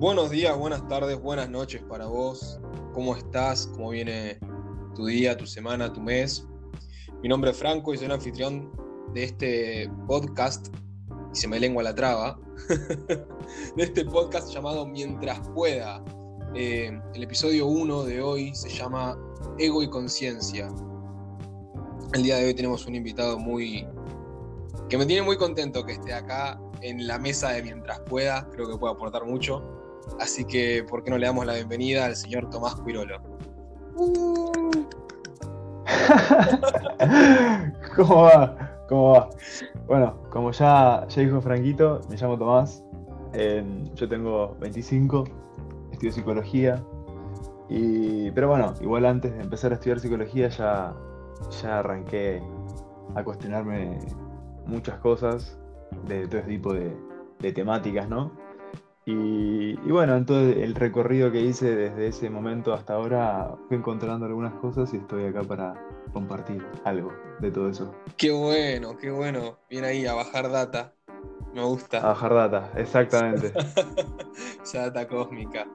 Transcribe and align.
Buenos 0.00 0.30
días, 0.30 0.56
buenas 0.56 0.88
tardes, 0.88 1.20
buenas 1.20 1.50
noches 1.50 1.82
para 1.82 2.06
vos. 2.06 2.58
¿Cómo 2.94 3.14
estás? 3.14 3.66
¿Cómo 3.66 3.90
viene 3.90 4.40
tu 4.94 5.04
día, 5.04 5.36
tu 5.36 5.46
semana, 5.46 5.92
tu 5.92 6.00
mes? 6.00 6.48
Mi 7.22 7.28
nombre 7.28 7.50
es 7.50 7.58
Franco 7.58 7.92
y 7.92 7.98
soy 7.98 8.06
el 8.06 8.12
anfitrión 8.12 8.72
de 9.12 9.24
este 9.24 9.90
podcast, 10.06 10.74
y 11.34 11.36
se 11.36 11.46
me 11.48 11.60
lengua 11.60 11.82
la 11.82 11.94
traba, 11.94 12.40
de 13.76 13.82
este 13.82 14.06
podcast 14.06 14.50
llamado 14.50 14.86
Mientras 14.86 15.38
pueda. 15.50 16.02
Eh, 16.54 16.98
el 17.12 17.22
episodio 17.22 17.66
1 17.66 18.04
de 18.04 18.22
hoy 18.22 18.54
se 18.54 18.70
llama 18.70 19.18
Ego 19.58 19.82
y 19.82 19.90
Conciencia. 19.90 20.68
El 22.14 22.22
día 22.22 22.36
de 22.36 22.46
hoy 22.46 22.54
tenemos 22.54 22.86
un 22.86 22.94
invitado 22.94 23.38
muy... 23.38 23.86
que 24.88 24.96
me 24.96 25.04
tiene 25.04 25.20
muy 25.20 25.36
contento 25.36 25.84
que 25.84 25.92
esté 25.92 26.14
acá 26.14 26.58
en 26.80 27.06
la 27.06 27.18
mesa 27.18 27.50
de 27.50 27.62
Mientras 27.62 28.00
pueda, 28.00 28.48
creo 28.50 28.66
que 28.66 28.78
puede 28.78 28.94
aportar 28.94 29.26
mucho. 29.26 29.76
Así 30.18 30.44
que, 30.44 30.84
¿por 30.88 31.02
qué 31.02 31.10
no 31.10 31.18
le 31.18 31.26
damos 31.26 31.46
la 31.46 31.54
bienvenida 31.54 32.06
al 32.06 32.16
señor 32.16 32.48
Tomás 32.50 32.74
Cuirolo? 32.76 33.20
¿Cómo 37.96 38.22
va? 38.22 38.56
¿Cómo 38.88 39.12
va? 39.12 39.30
Bueno, 39.86 40.14
como 40.30 40.50
ya, 40.52 41.06
ya 41.08 41.22
dijo 41.22 41.40
Franquito, 41.40 42.00
me 42.08 42.16
llamo 42.16 42.38
Tomás. 42.38 42.84
eh, 43.32 43.64
yo 43.94 44.08
tengo 44.08 44.56
25, 44.60 45.24
estudio 45.92 46.12
psicología. 46.12 46.82
Y, 47.68 48.30
pero 48.32 48.48
bueno, 48.48 48.74
igual 48.80 49.06
antes 49.06 49.32
de 49.32 49.40
empezar 49.40 49.70
a 49.72 49.74
estudiar 49.76 50.00
psicología 50.00 50.48
ya, 50.48 50.92
ya 51.62 51.78
arranqué 51.78 52.42
a 53.14 53.22
cuestionarme 53.22 53.98
muchas 54.66 54.98
cosas 54.98 55.56
de 56.06 56.26
todo 56.26 56.42
tipo 56.42 56.72
de 56.74 57.52
temáticas, 57.52 58.08
¿no? 58.08 58.32
Y, 59.06 59.80
y 59.86 59.90
bueno, 59.92 60.16
en 60.16 60.26
todo 60.26 60.40
el 60.40 60.74
recorrido 60.74 61.32
que 61.32 61.40
hice 61.40 61.74
desde 61.74 62.08
ese 62.08 62.30
momento 62.30 62.72
hasta 62.74 62.94
ahora 62.94 63.56
fui 63.68 63.76
encontrando 63.78 64.26
algunas 64.26 64.54
cosas 64.54 64.92
y 64.94 64.98
estoy 64.98 65.24
acá 65.26 65.42
para 65.44 65.74
compartir 66.12 66.70
algo 66.84 67.12
de 67.38 67.50
todo 67.50 67.68
eso. 67.70 67.98
Qué 68.16 68.30
bueno, 68.32 68.96
qué 68.96 69.10
bueno. 69.10 69.58
Viene 69.68 69.88
ahí 69.88 70.06
a 70.06 70.14
bajar 70.14 70.50
data. 70.50 70.94
Me 71.52 71.62
A 71.62 71.64
gusta. 71.64 72.00
bajar 72.08 72.34
data, 72.34 72.72
exactamente. 72.76 73.52
Esa 74.62 74.90
data 74.90 75.08
cósmica. 75.08 75.66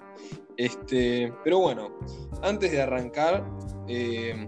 Este, 0.57 1.33
pero 1.43 1.59
bueno, 1.59 1.95
antes 2.41 2.71
de 2.71 2.81
arrancar, 2.81 3.45
eh, 3.87 4.47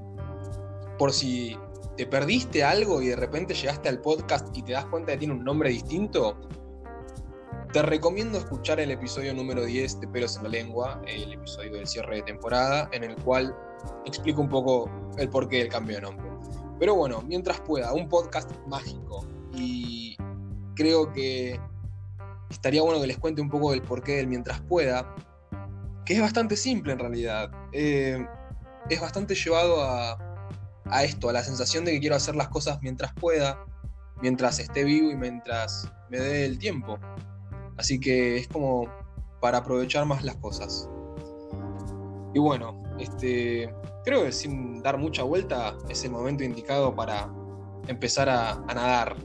por 0.98 1.12
si 1.12 1.58
te 1.98 2.06
perdiste 2.08 2.64
algo 2.64 3.02
y 3.02 3.08
de 3.08 3.16
repente 3.16 3.54
llegaste 3.54 3.90
al 3.90 4.02
podcast 4.02 4.56
y 4.56 4.64
te 4.64 4.74
das 4.74 4.86
cuenta 4.86 5.14
que 5.14 5.20
tiene 5.20 5.34
un 5.34 5.44
nombre 5.44 5.70
distinto, 5.70 6.38
te 7.72 7.82
recomiendo 7.82 8.38
escuchar 8.38 8.80
el 8.80 8.92
episodio 8.92 9.34
número 9.34 9.66
10 9.66 10.00
de 10.00 10.08
Pelos 10.08 10.38
en 10.38 10.44
la 10.44 10.50
Lengua, 10.50 11.02
el 11.06 11.34
episodio 11.34 11.74
del 11.74 11.88
cierre 11.88 12.18
de 12.18 12.22
temporada, 12.24 12.90
en 12.92 13.04
el 13.04 13.16
cual 13.18 13.56
explico 14.06 14.42
un 14.42 14.50
poco 14.50 14.90
el 15.18 15.30
porqué 15.30 15.58
del 15.58 15.70
cambio 15.70 15.98
de 15.98 16.02
nombre. 16.04 16.30
Pero 16.80 16.96
bueno, 16.96 17.22
mientras 17.24 17.60
pueda, 17.62 17.94
un 17.94 18.08
podcast 18.08 18.52
mágico. 18.68 19.26
Y 19.54 20.16
creo 20.76 21.12
que 21.12 21.60
estaría 22.50 22.82
bueno 22.82 23.02
que 23.02 23.08
les 23.08 23.18
cuente 23.18 23.42
un 23.42 23.50
poco 23.50 23.72
del 23.72 23.82
porqué 23.82 24.18
del 24.18 24.28
mientras 24.28 24.62
pueda, 24.62 25.16
que 26.06 26.14
es 26.14 26.22
bastante 26.22 26.56
simple 26.56 26.94
en 26.94 27.00
realidad. 27.00 27.52
Eh, 27.74 28.26
es 28.90 29.02
bastante 29.02 29.36
llevado 29.36 29.84
a, 29.84 30.18
a 30.86 31.04
esto, 31.04 31.30
a 31.30 31.34
la 31.34 31.44
sensación 31.44 31.84
de 31.84 31.92
que 31.92 32.00
quiero 32.00 32.16
hacer 32.16 32.36
las 32.36 32.48
cosas 32.48 32.80
mientras 32.82 33.14
pueda, 33.14 33.66
mientras 34.22 34.60
esté 34.60 34.86
vivo 34.86 35.12
y 35.12 35.16
mientras 35.18 35.92
me 36.10 36.20
dé 36.20 36.46
el 36.46 36.58
tiempo. 36.60 36.98
Así 37.78 38.00
que 38.00 38.38
es 38.38 38.48
como 38.48 38.88
para 39.42 39.60
aprovechar 39.60 40.06
más 40.06 40.24
las 40.24 40.36
cosas. 40.38 40.90
Y 42.34 42.40
bueno, 42.40 42.82
este, 43.00 43.74
creo 44.04 44.24
que 44.24 44.32
sin 44.32 44.82
dar 44.82 44.98
mucha 44.98 45.24
vuelta 45.24 45.76
es 45.90 46.04
el 46.04 46.12
momento 46.12 46.44
indicado 46.44 46.96
para 46.96 47.30
empezar 47.88 48.30
a, 48.30 48.52
a 48.54 48.74
nadar 48.74 49.16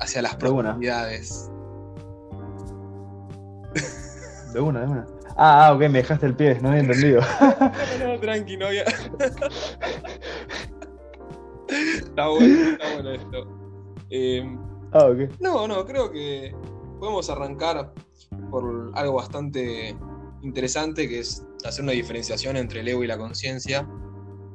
hacia 0.00 0.22
las 0.22 0.38
De 0.38 0.48
una. 0.50 0.62
profundidades. 0.70 1.50
De 4.52 4.60
una, 4.60 4.80
de 4.80 4.86
una. 4.86 5.06
Ah, 5.36 5.66
ah, 5.68 5.72
ok, 5.74 5.80
me 5.82 5.98
dejaste 5.98 6.26
el 6.26 6.34
pie, 6.34 6.58
no 6.60 6.68
había 6.70 6.80
entendido. 6.80 7.20
No, 8.00 8.14
no, 8.14 8.20
tranqui, 8.20 8.56
no 8.56 8.66
había. 8.66 8.84
está 11.68 12.28
bueno, 12.28 12.70
está 12.70 12.92
bueno 12.94 13.10
esto. 13.12 13.46
Eh, 14.10 14.58
Ah, 14.92 15.04
ok. 15.04 15.18
no, 15.40 15.68
no, 15.68 15.84
creo 15.86 16.10
que 16.10 16.52
podemos 17.00 17.28
arrancar 17.30 17.92
por 18.50 18.92
algo 18.94 19.14
bastante 19.14 19.96
interesante, 20.42 21.08
que 21.08 21.20
es 21.20 21.44
hacer 21.64 21.82
una 21.82 21.92
diferenciación 21.92 22.56
entre 22.56 22.80
el 22.80 22.88
ego 22.88 23.02
y 23.02 23.06
la 23.06 23.18
conciencia. 23.18 23.88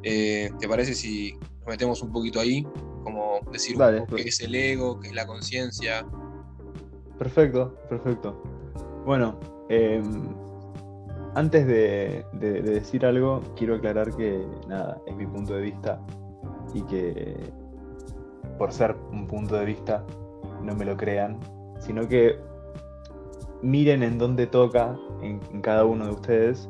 Eh, 0.04 0.52
¿Te 0.60 0.68
parece 0.70 0.94
si 0.94 1.34
nos 1.60 1.68
metemos 1.68 2.02
un 2.02 2.12
poquito 2.12 2.40
ahí? 2.40 2.66
Como 3.04 3.40
decir 3.52 3.74
un 3.76 3.80
Dale, 3.80 4.00
poco 4.02 4.16
qué 4.16 4.24
pues. 4.24 4.36
es 4.40 4.42
el 4.42 4.56
ego, 4.56 5.00
qué 5.00 5.10
es 5.10 5.14
la 5.16 5.28
conciencia. 5.28 6.06
Perfecto, 7.18 7.76
perfecto. 7.90 8.42
Bueno, 9.06 9.40
em, 9.70 10.36
antes 11.36 11.66
de, 11.68 12.26
de- 12.34 12.62
de 12.62 12.72
decir 12.72 13.06
algo, 13.06 13.42
quiero 13.56 13.76
aclarar 13.76 14.16
que 14.16 14.46
nada, 14.68 15.00
es 15.06 15.16
mi 15.16 15.26
punto 15.28 15.54
de 15.54 15.62
vista 15.62 16.02
y 16.74 16.82
que 16.84 17.36
por 18.58 18.72
ser 18.72 18.96
un 19.12 19.28
punto 19.28 19.56
de 19.56 19.66
vista, 19.66 20.06
no 20.62 20.76
me 20.76 20.86
lo 20.86 20.96
crean, 20.98 21.40
sino 21.80 22.08
que 22.08 22.40
miren 23.62 24.04
en 24.04 24.18
dónde 24.18 24.48
toca 24.48 24.98
en, 25.22 25.40
en 25.52 25.62
cada 25.62 25.86
uno 25.86 26.06
de 26.06 26.12
ustedes 26.12 26.70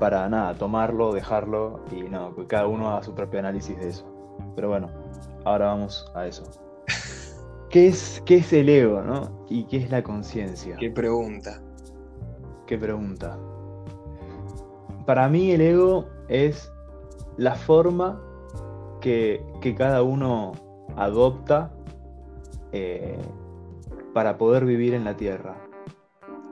para 0.00 0.28
nada, 0.28 0.54
tomarlo, 0.54 1.12
dejarlo 1.12 1.80
y 1.92 2.02
no, 2.02 2.34
que 2.34 2.46
cada 2.46 2.66
uno 2.66 2.90
haga 2.90 3.02
su 3.02 3.14
propio 3.14 3.38
análisis 3.38 3.78
de 3.78 3.90
eso. 3.90 4.04
Pero 4.56 4.70
bueno, 4.70 4.88
ahora 5.44 5.66
vamos 5.66 6.10
a 6.14 6.26
eso. 6.26 6.44
¿Qué 7.70 7.88
es, 7.88 8.22
qué 8.24 8.36
es 8.36 8.52
el 8.52 8.70
ego, 8.70 9.02
no? 9.02 9.44
¿Y 9.48 9.64
qué 9.64 9.76
es 9.76 9.90
la 9.90 10.02
conciencia? 10.02 10.76
Qué 10.78 10.90
pregunta. 10.90 11.62
¿Qué 12.66 12.78
pregunta? 12.78 13.38
Para 15.04 15.28
mí 15.28 15.52
el 15.52 15.60
ego 15.60 16.06
es 16.28 16.72
la 17.36 17.54
forma 17.54 18.20
que, 19.00 19.44
que 19.60 19.74
cada 19.74 20.02
uno 20.02 20.52
adopta 20.96 21.70
eh, 22.72 23.18
para 24.12 24.38
poder 24.38 24.64
vivir 24.64 24.94
en 24.94 25.04
la 25.04 25.16
Tierra. 25.16 25.56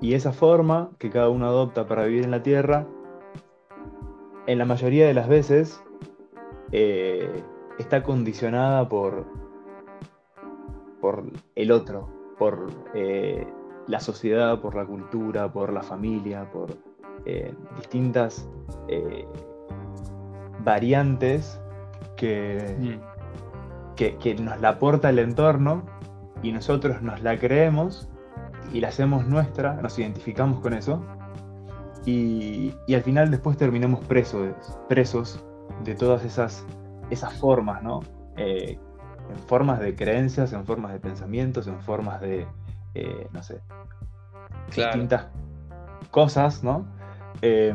Y 0.01 0.15
esa 0.15 0.33
forma 0.33 0.91
que 0.99 1.11
cada 1.11 1.29
uno 1.29 1.47
adopta 1.47 1.87
para 1.87 2.05
vivir 2.05 2.25
en 2.25 2.31
la 2.31 2.43
Tierra, 2.43 2.87
en 4.47 4.59
la 4.59 4.65
mayoría 4.65 5.07
de 5.07 5.15
las 5.15 5.29
veces, 5.29 5.83
eh, 6.73 7.43
está 7.79 8.03
condicionada 8.03 8.89
por, 8.89 9.27
por 11.01 11.25
el 11.55 11.73
otro, 11.73 12.09
por 12.39 12.69
eh, 12.95 13.47
la 13.87 14.01
sociedad, 14.01 14.61
por 14.61 14.75
la 14.75 14.87
cultura, 14.87 15.53
por 15.53 15.73
la 15.73 15.83
familia, 15.83 16.51
por 16.51 16.71
eh, 17.25 17.53
distintas 17.77 18.49
variantes 20.65 21.61
que, 22.17 22.99
que, 23.97 24.17
que 24.17 24.35
nos 24.35 24.61
la 24.61 24.71
aporta 24.71 25.11
el 25.11 25.19
entorno 25.19 25.98
y 26.43 26.53
nosotros 26.53 27.03
nos 27.03 27.23
la 27.23 27.39
creemos 27.39 28.09
y 28.73 28.81
la 28.81 28.89
hacemos 28.89 29.27
nuestra, 29.27 29.75
nos 29.75 29.99
identificamos 29.99 30.61
con 30.61 30.75
eso 30.75 31.03
y, 32.05 32.75
y 32.87 32.95
al 32.95 33.03
final 33.03 33.31
después 33.31 33.57
terminamos 33.57 34.01
presos, 34.07 34.55
presos 34.89 35.45
de 35.85 35.95
todas 35.95 36.25
esas, 36.25 36.65
esas 37.11 37.35
formas, 37.35 37.83
¿no? 37.83 38.01
Eh, 38.37 38.79
en 39.31 39.39
formas 39.47 39.81
de 39.81 39.95
creencias, 39.95 40.53
en 40.53 40.65
formas 40.65 40.93
de 40.93 41.01
pensamientos, 41.01 41.67
en 41.67 41.81
formas 41.81 42.21
de, 42.21 42.47
eh, 42.95 43.29
no 43.33 43.43
sé, 43.43 43.61
Claro. 44.71 44.93
distintas 44.93 45.27
cosas, 46.11 46.63
¿no? 46.65 46.87
Eh, 47.43 47.75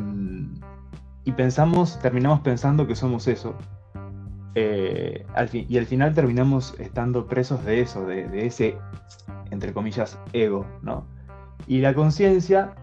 y 1.26 1.32
pensamos, 1.34 2.00
terminamos 2.00 2.42
pensando 2.42 2.88
que 2.88 2.96
somos 2.96 3.28
eso. 3.28 3.56
Eh, 4.56 5.26
al 5.34 5.50
fin- 5.50 5.66
y 5.68 5.78
al 5.80 5.86
final 5.86 6.14
terminamos 6.14 6.76
estando 6.80 7.26
presos 7.28 7.64
de 7.66 7.82
eso, 7.82 8.06
de, 8.06 8.46
ese, 8.46 8.78
entre 9.50 9.74
comillas, 9.74 10.20
ego, 10.32 10.66
¿no? 10.82 11.06
Y 11.66 11.80
la 11.82 11.94
conciencia 11.94 12.76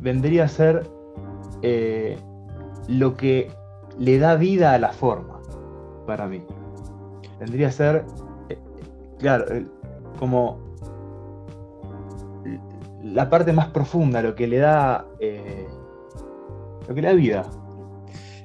vendría 0.00 0.44
a 0.44 0.48
ser 0.48 0.86
eh, 1.62 2.18
lo 2.88 3.14
que 3.16 3.50
le 3.98 4.18
da 4.18 4.36
vida 4.36 4.74
a 4.74 4.78
la 4.78 4.92
forma, 4.92 5.40
para 6.06 6.26
mí. 6.26 6.44
Vendría 7.40 7.68
a 7.68 7.72
ser, 7.72 8.04
eh, 8.48 8.58
claro, 9.18 9.46
como 10.18 10.58
la 13.02 13.30
parte 13.30 13.52
más 13.52 13.68
profunda, 13.68 14.20
lo 14.22 14.34
que 14.34 14.46
le 14.46 14.58
da, 14.58 15.06
eh, 15.20 15.66
lo 16.88 16.94
que 16.94 17.00
le 17.02 17.08
da 17.08 17.14
vida. 17.14 17.42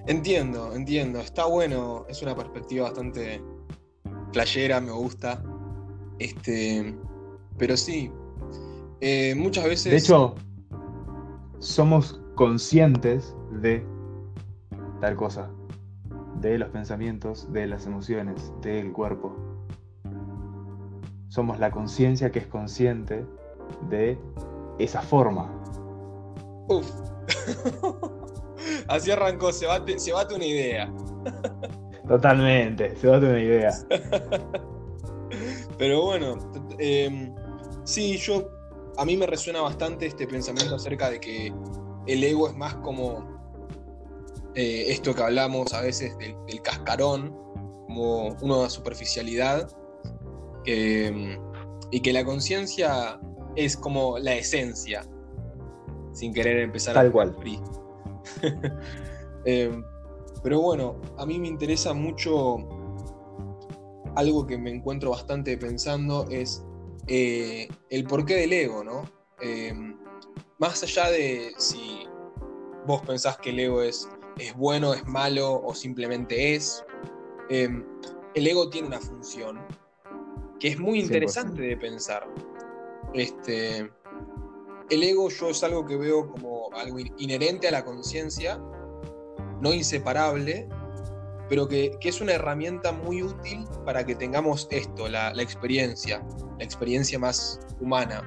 Entiendo, 0.08 0.74
entiendo. 0.74 1.20
Está 1.20 1.46
bueno. 1.46 2.06
Es 2.10 2.22
una 2.22 2.36
perspectiva 2.36 2.86
bastante 2.86 3.42
playera, 4.32 4.82
me 4.82 4.92
gusta. 4.92 5.44
Este. 6.20 6.96
Pero 7.58 7.78
sí. 7.78 8.12
eh, 9.02 9.36
muchas 9.36 9.66
veces. 9.66 9.92
De 9.92 9.98
hecho, 9.98 10.36
somos 11.60 12.20
conscientes 12.36 13.36
de 13.62 13.86
tal 15.00 15.16
cosa, 15.16 15.50
de 16.40 16.58
los 16.58 16.70
pensamientos, 16.70 17.52
de 17.52 17.68
las 17.68 17.86
emociones, 17.86 18.52
del 18.62 18.92
cuerpo. 18.92 19.36
Somos 21.28 21.60
la 21.60 21.72
conciencia 21.72 22.32
que 22.32 22.40
es 22.40 22.48
consciente 22.48 23.26
de 23.90 24.18
esa 24.80 25.02
forma. 25.02 25.52
Uf. 26.68 26.90
Así 28.88 29.12
arrancó, 29.12 29.52
se 29.52 29.66
bate, 29.66 30.00
se 30.00 30.12
bate 30.12 30.36
una 30.36 30.46
idea. 30.46 30.92
Totalmente, 32.08 32.96
se 32.96 33.08
bate 33.08 33.26
una 33.28 33.40
idea. 33.40 33.72
Pero 35.78 36.04
bueno, 36.04 36.38
em, 36.78 37.34
sí, 37.84 38.18
yo 38.18 38.50
a 38.98 39.06
mí 39.06 39.18
me 39.18 39.26
resuena 39.26 39.62
bastante 39.62 40.06
este 40.06 40.28
pensamiento 40.28 40.76
acerca 40.76 41.10
de 41.10 41.20
que 41.20 41.54
el 42.08 42.24
ego 42.24 42.48
es 42.48 42.56
más 42.56 42.76
como 42.76 43.26
eh, 44.56 44.86
esto 44.90 45.16
que 45.16 45.24
hablamos 45.24 45.74
a 45.74 45.82
veces 45.82 46.16
del, 46.18 46.36
cascarón, 46.62 47.30
como 47.88 48.28
una 48.42 48.70
superficialidad, 48.70 49.70
y 50.66 52.00
que 52.02 52.14
la 52.14 52.24
conciencia 52.24 53.20
es 53.56 53.78
como 53.78 54.18
la 54.20 54.36
esencia, 54.36 55.04
sin 56.12 56.34
querer 56.34 56.60
empezar 56.60 56.94
Tal 56.94 57.08
a 57.08 57.12
cual. 57.12 57.36
eh, 59.46 59.84
pero 60.44 60.62
bueno, 60.62 61.00
a 61.18 61.26
mí 61.26 61.40
me 61.40 61.48
interesa 61.48 61.94
mucho 61.94 62.58
algo 64.16 64.46
que 64.46 64.58
me 64.58 64.70
encuentro 64.70 65.12
bastante 65.12 65.58
pensando 65.58 66.28
es 66.30 66.64
eh, 67.08 67.68
el 67.90 68.04
porqué 68.04 68.36
del 68.36 68.54
ego, 68.54 68.84
¿no? 68.84 69.04
Em, 69.42 69.98
más 70.60 70.84
allá 70.84 71.10
de 71.10 71.54
si 71.58 72.06
vos 72.86 73.02
pensás 73.02 73.38
que 73.38 73.50
el 73.50 73.60
ego 73.60 73.82
es, 73.82 74.08
es 74.38 74.56
bueno, 74.56 74.94
es 74.94 75.06
malo 75.06 75.62
o 75.64 75.74
simplemente 75.74 76.56
es, 76.56 76.86
el 77.50 78.48
ego 78.48 78.70
tiene 78.70 78.88
una 78.88 79.00
función 79.00 79.60
que 80.60 80.70
es 80.70 80.80
muy 80.80 81.02
interesante 81.02 81.62
de 81.62 81.76
pensar. 81.76 82.26
Este, 83.14 83.92
el 84.90 85.04
ego 85.04 85.30
yo 85.30 85.50
es 85.50 85.64
algo 85.64 85.86
que 85.86 85.98
veo 85.98 86.30
como 86.30 86.70
algo 86.74 86.98
inherente 87.18 87.68
a 87.68 87.72
la 87.72 87.86
conciencia, 87.86 88.60
no 89.62 89.74
inseparable, 89.74 90.68
pero 91.50 91.68
que, 91.68 91.98
es 92.02 92.22
una 92.22 92.34
herramienta 92.34 92.92
muy 92.92 93.24
útil 93.24 93.66
para 93.86 94.06
que 94.06 94.16
tengamos 94.16 94.68
esto, 94.72 95.08
la, 95.08 95.30
experiencia, 95.42 96.26
la 96.58 96.64
experiencia 96.64 97.20
más 97.20 97.60
humana. 97.80 98.22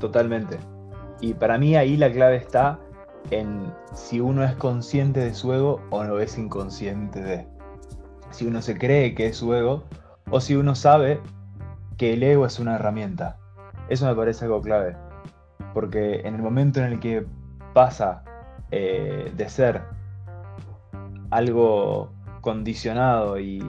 Totalmente. 0.00 0.58
Y 1.20 1.34
para 1.34 1.58
mí 1.58 1.76
ahí 1.76 1.96
la 1.96 2.12
clave 2.12 2.36
está 2.36 2.78
en 3.30 3.72
si 3.94 4.20
uno 4.20 4.44
es 4.44 4.54
consciente 4.56 5.20
de 5.20 5.34
su 5.34 5.52
ego 5.52 5.80
o 5.90 6.04
no 6.04 6.20
es 6.20 6.38
inconsciente 6.38 7.20
de. 7.20 7.46
Si 8.30 8.46
uno 8.46 8.62
se 8.62 8.76
cree 8.76 9.14
que 9.14 9.26
es 9.28 9.38
su 9.38 9.52
ego 9.54 9.84
o 10.30 10.40
si 10.40 10.54
uno 10.54 10.74
sabe 10.74 11.20
que 11.96 12.12
el 12.12 12.22
ego 12.22 12.46
es 12.46 12.58
una 12.58 12.76
herramienta. 12.76 13.38
Eso 13.88 14.06
me 14.06 14.14
parece 14.14 14.44
algo 14.44 14.60
clave. 14.60 14.96
Porque 15.74 16.20
en 16.20 16.34
el 16.34 16.42
momento 16.42 16.80
en 16.80 16.92
el 16.92 17.00
que 17.00 17.26
pasa 17.74 18.22
eh, 18.70 19.32
de 19.36 19.48
ser 19.48 19.82
algo 21.30 22.10
condicionado 22.40 23.38
y 23.38 23.60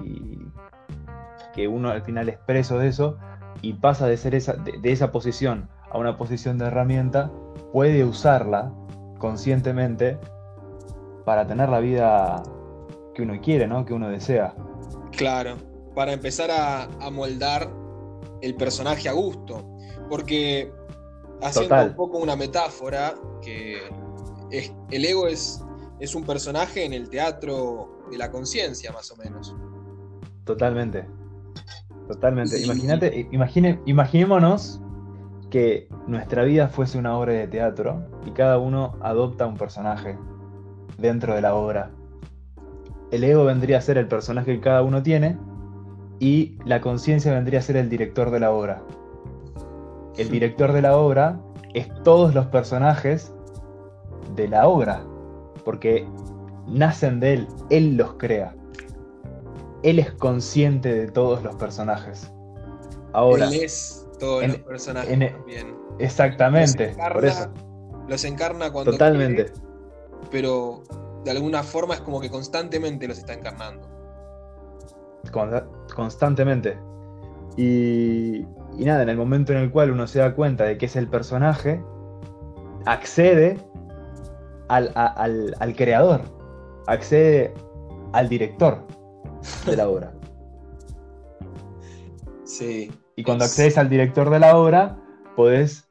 que 1.54 1.68
uno 1.68 1.90
al 1.90 2.02
final 2.04 2.30
es 2.30 2.38
preso 2.38 2.78
de 2.78 2.88
eso 2.88 3.18
y 3.62 3.74
pasa 3.74 4.08
de 4.08 4.18
ser 4.18 4.36
esa, 4.36 4.54
de, 4.54 4.80
esa 4.92 5.12
posición 5.12 5.70
a 5.92 5.98
una 5.98 6.18
posición 6.18 6.58
de 6.58 6.68
herramienta, 6.68 7.32
puede 7.74 8.06
usarla 8.06 8.72
conscientemente 9.18 10.18
para 11.26 11.48
tener 11.48 11.70
la 11.70 11.80
vida 11.80 12.44
que 13.14 13.24
uno 13.24 13.40
quiere, 13.42 13.68
¿no? 13.68 13.86
Que 13.86 13.94
uno 13.94 14.10
desea. 14.10 14.54
Claro, 15.12 15.58
para 15.96 16.14
empezar 16.14 16.52
a, 16.52 16.84
a 16.84 17.10
moldar 17.10 17.70
el 18.42 18.56
personaje 18.56 19.10
a 19.10 19.14
gusto. 19.14 19.79
Porque 20.10 20.72
haciendo 21.42 21.84
un 21.84 21.96
poco 21.96 22.18
una 22.18 22.36
metáfora, 22.36 23.16
que 23.42 23.78
el 24.52 25.06
ego 25.06 25.28
es 25.28 25.64
es 26.00 26.16
un 26.16 26.24
personaje 26.24 26.86
en 26.86 26.94
el 26.94 27.10
teatro 27.10 28.04
de 28.10 28.18
la 28.18 28.32
conciencia, 28.32 28.92
más 28.92 29.12
o 29.12 29.18
menos. 29.18 29.56
Totalmente. 30.46 31.06
Totalmente. 32.08 32.60
Imagínate, 32.62 33.28
imagine, 33.32 33.80
imaginémonos 33.86 34.82
que 35.52 35.88
nuestra 36.08 36.44
vida 36.44 36.70
fuese 36.70 36.98
una 36.98 37.18
obra 37.18 37.34
de 37.34 37.48
teatro 37.48 38.04
y 38.26 38.32
cada 38.32 38.58
uno 38.58 38.98
adopta 39.02 39.46
un 39.46 39.58
personaje 39.58 40.18
dentro 40.98 41.36
de 41.36 41.42
la 41.42 41.54
obra. 41.54 41.92
El 43.12 43.24
ego 43.24 43.46
vendría 43.46 43.78
a 43.78 43.82
ser 43.82 43.98
el 43.98 44.08
personaje 44.08 44.56
que 44.56 44.62
cada 44.62 44.82
uno 44.82 45.04
tiene 45.04 45.38
y 46.20 46.58
la 46.66 46.82
conciencia 46.82 47.34
vendría 47.34 47.60
a 47.60 47.62
ser 47.62 47.78
el 47.78 47.90
director 47.90 48.32
de 48.32 48.40
la 48.40 48.52
obra. 48.52 48.84
El 50.20 50.30
director 50.30 50.74
de 50.74 50.82
la 50.82 50.98
obra 50.98 51.40
es 51.74 51.88
todos 52.04 52.36
los 52.36 52.46
personajes 52.48 53.32
de 54.36 54.50
la 54.50 54.68
obra 54.68 55.02
porque 55.64 56.06
nacen 56.68 57.22
de 57.22 57.34
él, 57.36 57.48
él 57.70 57.96
los 57.96 58.16
crea. 58.16 58.54
Él 59.82 59.98
es 59.98 60.12
consciente 60.12 60.94
de 60.94 61.08
todos 61.08 61.42
los 61.42 61.56
personajes. 61.56 62.32
Ahora, 63.14 63.48
él 63.48 63.64
es 63.64 64.06
todos 64.20 64.46
los 64.46 64.58
personajes 64.58 65.10
también. 65.10 65.78
Exactamente, 66.00 66.88
los 66.88 66.94
encarna, 66.96 67.14
por 67.14 67.26
eso. 67.26 67.50
Los 68.10 68.24
encarna 68.26 68.72
cuando 68.74 68.92
Totalmente. 68.92 69.54
pero 70.32 70.84
de 71.24 71.32
alguna 71.32 71.64
forma 71.64 71.94
es 71.94 72.02
como 72.02 72.20
que 72.20 72.30
constantemente 72.30 73.08
los 73.08 73.20
está 73.20 73.34
encarnando. 73.34 73.88
constantemente. 75.96 76.78
Y, 77.58 78.46
y 78.78 78.86
nada, 78.86 79.04
en 79.04 79.10
el 79.10 79.18
momento 79.18 79.52
en 79.52 79.60
el 79.60 79.72
cual 79.72 79.92
uno 79.92 80.08
se 80.08 80.20
da 80.20 80.34
cuenta 80.36 80.64
de 80.64 80.78
que 80.78 80.86
es 80.86 80.96
el 80.96 81.08
personaje, 81.08 81.82
accede 82.86 83.58
al, 84.70 85.76
creador, 85.76 86.22
accede 86.88 87.54
al 88.14 88.30
director 88.30 88.86
de 89.66 89.76
la 89.76 89.90
obra. 89.90 90.14
Sí. 92.46 92.92
Y 93.16 93.24
cuando 93.24 93.46
accedes 93.46 93.78
al 93.78 93.90
director 93.90 94.32
de 94.32 94.40
la 94.40 94.58
obra, 94.58 94.98
podés 95.36 95.88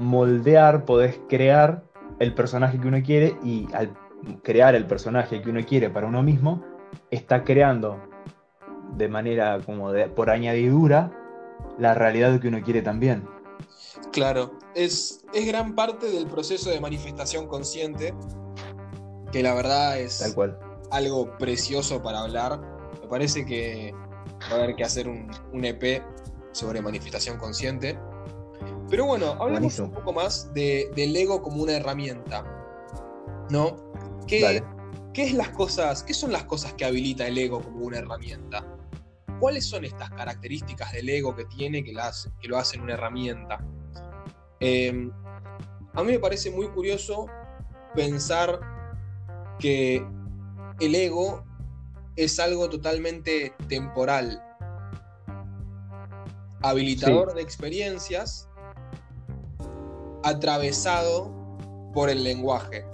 moldear, 0.00 0.84
podés 0.84 1.20
crear 1.28 1.84
el 2.18 2.34
personaje 2.34 2.80
que 2.80 2.88
uno 2.88 3.00
quiere 3.04 3.36
y 3.44 3.68
al 3.72 3.96
crear 4.42 4.74
el 4.74 4.84
personaje 4.84 5.40
que 5.40 5.48
uno 5.48 5.60
quiere 5.64 5.88
para 5.88 6.08
uno 6.08 6.24
mismo, 6.24 6.60
está 7.12 7.44
creando 7.44 8.00
de 8.94 9.08
manera 9.08 9.60
como 9.64 9.92
de, 9.92 10.08
por 10.08 10.30
añadidura 10.30 11.12
la 11.78 11.94
realidad 11.94 12.40
que 12.40 12.48
uno 12.48 12.62
quiere 12.62 12.82
también. 12.82 13.28
Claro, 14.12 14.58
es, 14.74 15.24
es 15.34 15.46
gran 15.46 15.74
parte 15.74 16.06
del 16.10 16.26
proceso 16.26 16.70
de 16.70 16.80
manifestación 16.80 17.48
consciente, 17.48 18.14
que 19.32 19.42
la 19.42 19.54
verdad 19.54 19.98
es 19.98 20.36
algo 20.90 21.36
precioso 21.38 22.02
para 22.02 22.20
hablar. 22.20 22.60
Me 23.02 23.08
parece 23.08 23.44
que 23.44 23.92
va 24.50 24.56
a 24.56 24.62
haber 24.62 24.76
que 24.76 24.84
hacer 24.84 25.08
un, 25.08 25.30
EP 25.64 26.02
sobre 26.52 26.80
manifestación 26.80 27.38
consciente. 27.38 27.98
Pero 28.88 29.06
bueno, 29.06 29.36
hablemos 29.40 29.78
un 29.78 29.90
poco 29.90 30.12
más 30.12 30.52
del 30.54 31.16
ego 31.16 31.42
como 31.42 31.62
una 31.62 31.72
herramienta. 31.72 32.44
¿No? 33.50 33.76
¿Qué, 34.26 34.62
¿Qué, 35.12 35.24
es 35.24 35.34
las 35.34 35.50
cosas, 35.50 36.02
¿Qué 36.02 36.14
son 36.14 36.32
las 36.32 36.44
cosas 36.44 36.72
que 36.74 36.84
habilita 36.84 37.26
el 37.26 37.38
ego 37.38 37.60
como 37.60 37.84
una 37.84 37.98
herramienta? 37.98 38.64
¿Cuáles 39.40 39.66
son 39.66 39.84
estas 39.84 40.10
características 40.10 40.92
del 40.92 41.08
ego 41.08 41.36
que 41.36 41.44
tiene 41.44 41.84
que, 41.84 41.92
las, 41.92 42.30
que 42.40 42.48
lo 42.48 42.56
hacen 42.56 42.80
una 42.80 42.94
herramienta? 42.94 43.58
Em, 44.60 45.12
a 45.94 46.02
mí 46.02 46.12
me 46.12 46.18
parece 46.18 46.50
muy 46.50 46.68
curioso 46.68 47.26
pensar 47.94 48.60
que 49.58 50.06
el 50.80 50.94
ego 50.94 51.44
es 52.16 52.40
algo 52.40 52.68
totalmente 52.70 53.54
temporal, 53.68 54.42
habilitador 56.62 57.34
de 57.34 57.42
experiencias, 57.42 58.48
atravesado 60.22 61.30
por 61.92 62.08
el 62.08 62.24
lenguaje. 62.24 62.86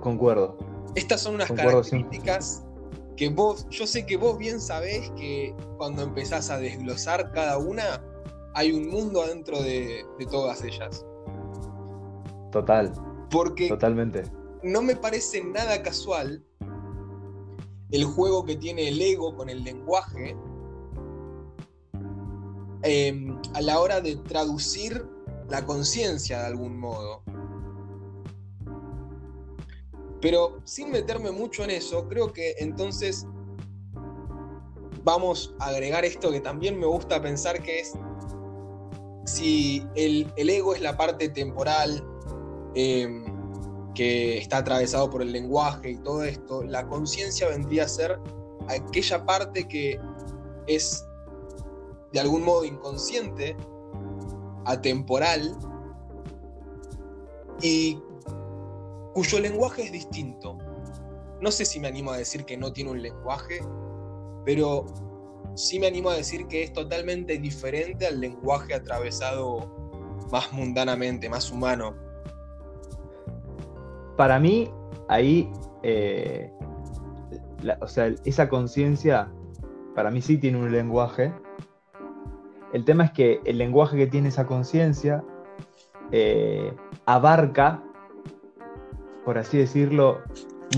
Concuerdo. 0.00 0.58
Estas 0.96 1.20
son 1.20 1.36
unas 1.36 1.50
características 1.50 2.64
que 3.22 3.28
vos, 3.28 3.68
yo 3.70 3.86
sé 3.86 4.04
que 4.04 4.16
vos 4.16 4.36
bien 4.36 4.60
sabés 4.60 5.08
que 5.10 5.54
cuando 5.78 6.02
empezás 6.02 6.50
a 6.50 6.58
desglosar 6.58 7.30
cada 7.30 7.56
una, 7.56 8.04
hay 8.54 8.72
un 8.72 8.88
mundo 8.88 9.22
adentro 9.22 9.62
de, 9.62 10.04
todas 10.28 10.64
ellas. 10.64 11.06
Total. 12.50 12.92
Porque 13.30 13.68
totalmente. 13.68 14.24
No 14.64 14.82
me 14.82 14.96
parece 14.96 15.40
nada 15.44 15.80
casual 15.84 16.44
el 17.92 18.04
juego 18.04 18.44
que 18.44 18.56
tiene 18.56 18.88
el 18.88 19.00
ego 19.00 19.36
con 19.36 19.48
el 19.48 19.62
lenguaje 19.62 20.36
em, 22.82 23.38
a 23.54 23.60
la 23.60 23.78
hora 23.78 24.00
de 24.00 24.16
traducir 24.16 25.06
la 25.48 25.64
conciencia 25.64 26.40
de 26.40 26.46
algún 26.46 26.76
modo. 26.76 27.22
Pero 30.22 30.60
sin 30.64 30.90
meterme 30.90 31.32
mucho 31.32 31.64
en 31.64 31.70
eso, 31.70 32.08
creo 32.08 32.32
que 32.32 32.54
entonces 32.58 33.26
vamos 35.04 35.54
a 35.58 35.66
agregar 35.66 36.04
esto 36.04 36.30
que 36.30 36.40
también 36.40 36.78
me 36.78 36.86
gusta 36.86 37.20
pensar 37.20 37.60
que 37.60 37.80
es 37.80 37.92
si 39.24 39.84
el, 39.96 40.32
ego 40.36 40.74
es 40.74 40.80
la 40.80 40.96
parte 40.96 41.28
temporal 41.28 42.04
em, 42.74 43.24
que 43.94 44.38
está 44.38 44.58
atravesado 44.58 45.10
por 45.10 45.22
el 45.22 45.32
lenguaje 45.32 45.90
y 45.90 45.96
todo 45.96 46.22
esto, 46.22 46.62
la 46.62 46.86
conciencia 46.86 47.48
vendría 47.48 47.84
a 47.84 47.88
ser 47.88 48.18
aquella 48.68 49.26
parte 49.26 49.66
que 49.66 50.00
es 50.68 51.04
de 52.12 52.20
algún 52.20 52.44
modo 52.44 52.64
inconsciente, 52.64 53.56
atemporal, 54.66 55.58
y 57.60 57.98
cuyo 59.12 59.40
lenguaje 59.40 59.84
es 59.84 59.92
distinto. 59.92 60.58
No 61.40 61.50
sé 61.50 61.64
si 61.64 61.80
me 61.80 61.88
animo 61.88 62.12
a 62.12 62.16
decir 62.16 62.44
que 62.44 62.56
no 62.56 62.72
tiene 62.72 62.90
un 62.90 63.02
lenguaje, 63.02 63.60
pero 64.44 64.86
sí 65.54 65.78
me 65.78 65.86
animo 65.86 66.10
a 66.10 66.14
decir 66.14 66.46
que 66.46 66.62
es 66.62 66.72
totalmente 66.72 67.38
diferente 67.38 68.06
al 68.06 68.20
lenguaje 68.20 68.74
atravesado 68.74 69.70
más 70.30 70.52
mundanamente, 70.52 71.28
más 71.28 71.50
humano. 71.50 71.94
Para 74.16 74.38
mí, 74.38 74.70
ahí, 75.08 75.50
eh, 75.82 76.50
o 77.80 77.88
sea, 77.88 78.14
esa 78.24 78.48
conciencia, 78.48 79.30
para 79.94 80.10
mí 80.10 80.22
sí 80.22 80.38
tiene 80.38 80.58
un 80.58 80.72
lenguaje. 80.72 81.32
El 82.72 82.84
tema 82.84 83.04
es 83.04 83.10
que 83.12 83.40
el 83.44 83.58
lenguaje 83.58 83.96
que 83.96 84.06
tiene 84.06 84.28
esa 84.28 84.46
conciencia 84.46 85.22
eh, 86.12 86.72
abarca, 87.04 87.82
por 89.24 89.38
así 89.38 89.58
decirlo, 89.58 90.20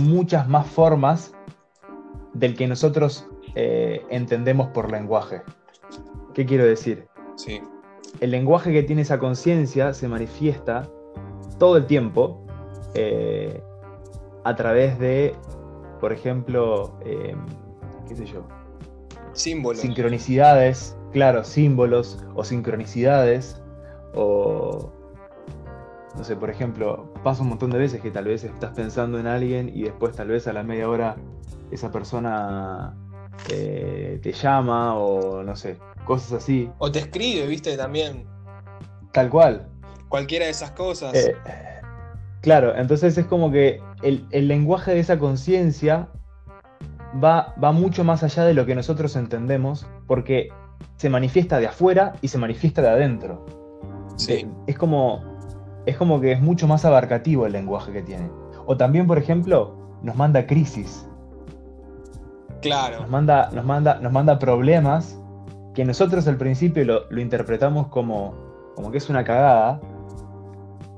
muchas 0.01 0.49
más 0.49 0.67
formas 0.67 1.33
del 2.33 2.57
que 2.57 2.67
nosotros 2.67 3.27
eh, 3.55 4.05
entendemos 4.11 4.69
por 4.69 4.91
lenguaje. 4.91 5.43
¿Qué 6.35 6.45
quiero 6.45 6.65
decir? 6.65 7.07
Sí. 7.37 7.61
El 8.21 8.31
lenguaje 8.31 8.73
que 8.73 8.83
tiene 8.83 9.03
esa 9.03 9.19
conciencia 9.19 9.93
se 9.93 10.09
manifiesta 10.09 10.89
todo 11.59 11.77
el 11.77 11.87
tiempo 11.87 12.45
eh, 12.95 13.63
a 14.45 14.55
través 14.57 14.99
de, 14.99 15.35
por 16.01 16.13
ejemplo, 16.13 16.99
em, 17.05 17.39
qué 18.09 18.17
sé 18.17 18.27
yo, 18.27 18.47
símbolos. 19.33 19.81
Sincronicidades, 19.81 20.97
claro, 21.13 21.45
símbolos 21.45 22.25
o 22.35 22.45
sincronicidades 22.45 23.61
o 24.15 24.93
no 26.17 26.25
sé, 26.25 26.37
por 26.37 26.51
ejemplo, 26.51 27.13
pasa 27.23 27.43
un 27.43 27.49
montón 27.49 27.71
de 27.71 27.79
veces 27.79 28.01
que 28.01 28.11
tal 28.11 28.25
vez 28.25 28.45
estás 28.45 28.73
pensando 28.73 29.19
en 29.19 29.27
alguien 29.27 29.71
y 29.75 29.83
después 29.83 30.15
tal 30.15 30.29
vez 30.29 30.47
a 30.47 30.53
la 30.53 30.63
media 30.63 30.89
hora 30.89 31.17
esa 31.71 31.91
persona 31.91 32.95
eh, 33.51 34.21
te 34.23 34.33
llama 34.33 34.97
o 34.97 35.43
no 35.43 35.57
sé, 35.57 35.79
cosas 36.05 36.33
así. 36.33 36.71
O 36.79 36.91
te 36.91 37.01
escribe, 37.01 37.47
viste, 37.47 37.77
también. 37.77 38.27
Tal 39.13 39.29
cual. 39.29 39.69
Cualquiera 40.09 40.45
de 40.45 40.53
esas 40.53 40.71
cosas. 40.71 41.15
Eh, 41.15 41.35
claro, 42.41 42.75
entonces 42.77 43.19
es 43.19 43.27
como 43.27 43.51
que 43.51 43.81
el, 44.03 44.49
lenguaje 44.49 44.93
de 44.93 45.01
esa 45.01 45.19
conciencia 45.19 46.09
va, 47.23 47.55
va 47.63 47.73
mucho 47.73 48.05
más 48.05 48.23
allá 48.23 48.45
de 48.45 48.55
lo 48.55 48.67
que 48.67 48.75
nosotros 48.75 49.17
entendemos 49.17 49.87
porque 50.07 50.49
se 50.97 51.11
manifiesta 51.11 51.59
de 51.59 51.67
afuera 51.67 52.13
y 52.23 52.29
se 52.29 52.39
manifiesta 52.39 52.83
de 52.83 52.89
adentro. 52.89 53.45
Sí. 54.17 54.47
Es 54.67 54.79
como, 54.79 55.34
es 55.87 55.97
como 55.97 56.21
que 56.21 56.33
es 56.33 56.41
mucho 56.41 56.67
más 56.67 56.85
abarcativo 56.85 57.47
el 57.47 57.53
lenguaje 57.53 57.93
que 57.93 58.03
tiene. 58.03 58.31
O 58.67 58.77
también, 58.77 59.07
por 59.07 59.19
ejemplo, 59.19 59.77
nos 60.03 60.17
manda 60.17 60.47
crisis. 60.47 61.07
Claro. 62.63 63.01
Nos 63.01 63.11
manda, 63.11 63.51
nos 63.53 63.65
manda, 63.65 63.99
nos 64.01 64.13
manda 64.13 64.39
problemas 64.39 65.19
que 65.75 65.85
nosotros 65.85 66.27
al 66.29 66.39
principio 66.39 66.85
lo, 66.85 67.21
interpretamos 67.21 67.89
como, 67.89 68.35
como 68.75 68.91
que 68.91 68.99
es 68.99 69.11
una 69.11 69.25
cagada, 69.25 69.81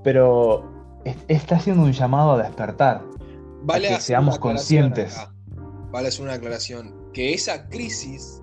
pero 0.05 0.71
está 1.28 1.57
haciendo 1.57 1.83
un 1.83 1.93
llamado 1.93 2.33
a 2.33 2.43
despertar. 2.43 3.02
Vale 3.62 3.88
a 3.88 3.97
que 3.97 4.00
seamos 4.00 4.38
conscientes. 4.38 5.19
Vale 5.90 6.09
hacer 6.09 6.25
una 6.25 6.35
aclaración. 6.35 6.95
Que 7.12 7.33
esa 7.33 7.69
crisis 7.69 8.43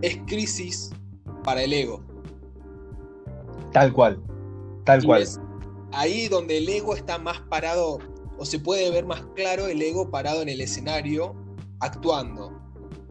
es 0.00 0.16
crisis 0.26 0.92
para 1.42 1.62
el 1.62 1.72
ego. 1.72 2.02
Tal 3.72 3.92
cual. 3.92 4.22
Tal 4.88 5.04
cual. 5.04 5.22
ahí 5.92 6.28
donde 6.28 6.56
el 6.56 6.66
ego 6.66 6.94
está 6.94 7.18
más 7.18 7.38
parado, 7.50 7.98
o 8.38 8.44
se 8.46 8.58
puede 8.58 8.90
ver 8.90 9.04
más 9.04 9.22
claro 9.34 9.66
el 9.66 9.82
ego 9.82 10.10
parado 10.10 10.40
en 10.40 10.48
el 10.48 10.62
escenario 10.62 11.34
actuando, 11.80 12.58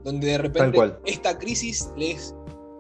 donde 0.04 0.26
de 0.26 0.38
repente 0.40 0.80
esta 1.06 1.38
crisis 1.38 1.92
es 1.96 2.34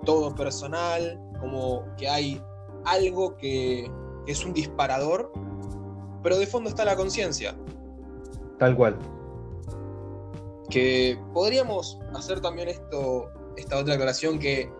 todo 0.03 0.33
personal, 0.33 1.21
como 1.39 1.85
que 1.95 2.09
hay 2.09 2.41
algo 2.85 3.37
que, 3.37 3.87
es 4.25 4.43
un 4.43 4.51
disparador, 4.51 5.31
pero 6.23 6.39
de 6.39 6.47
fondo 6.47 6.67
está 6.67 6.83
la 6.83 6.95
conciencia. 6.95 7.55
Tal 8.57 8.75
cual. 8.75 8.97
Que 10.71 11.19
podríamos 11.35 11.99
hacer 12.15 12.41
también 12.41 12.67
esto, 12.69 13.29
esta 13.57 13.77
otra 13.77 13.93
aclaración 13.93 14.39
que 14.39 14.71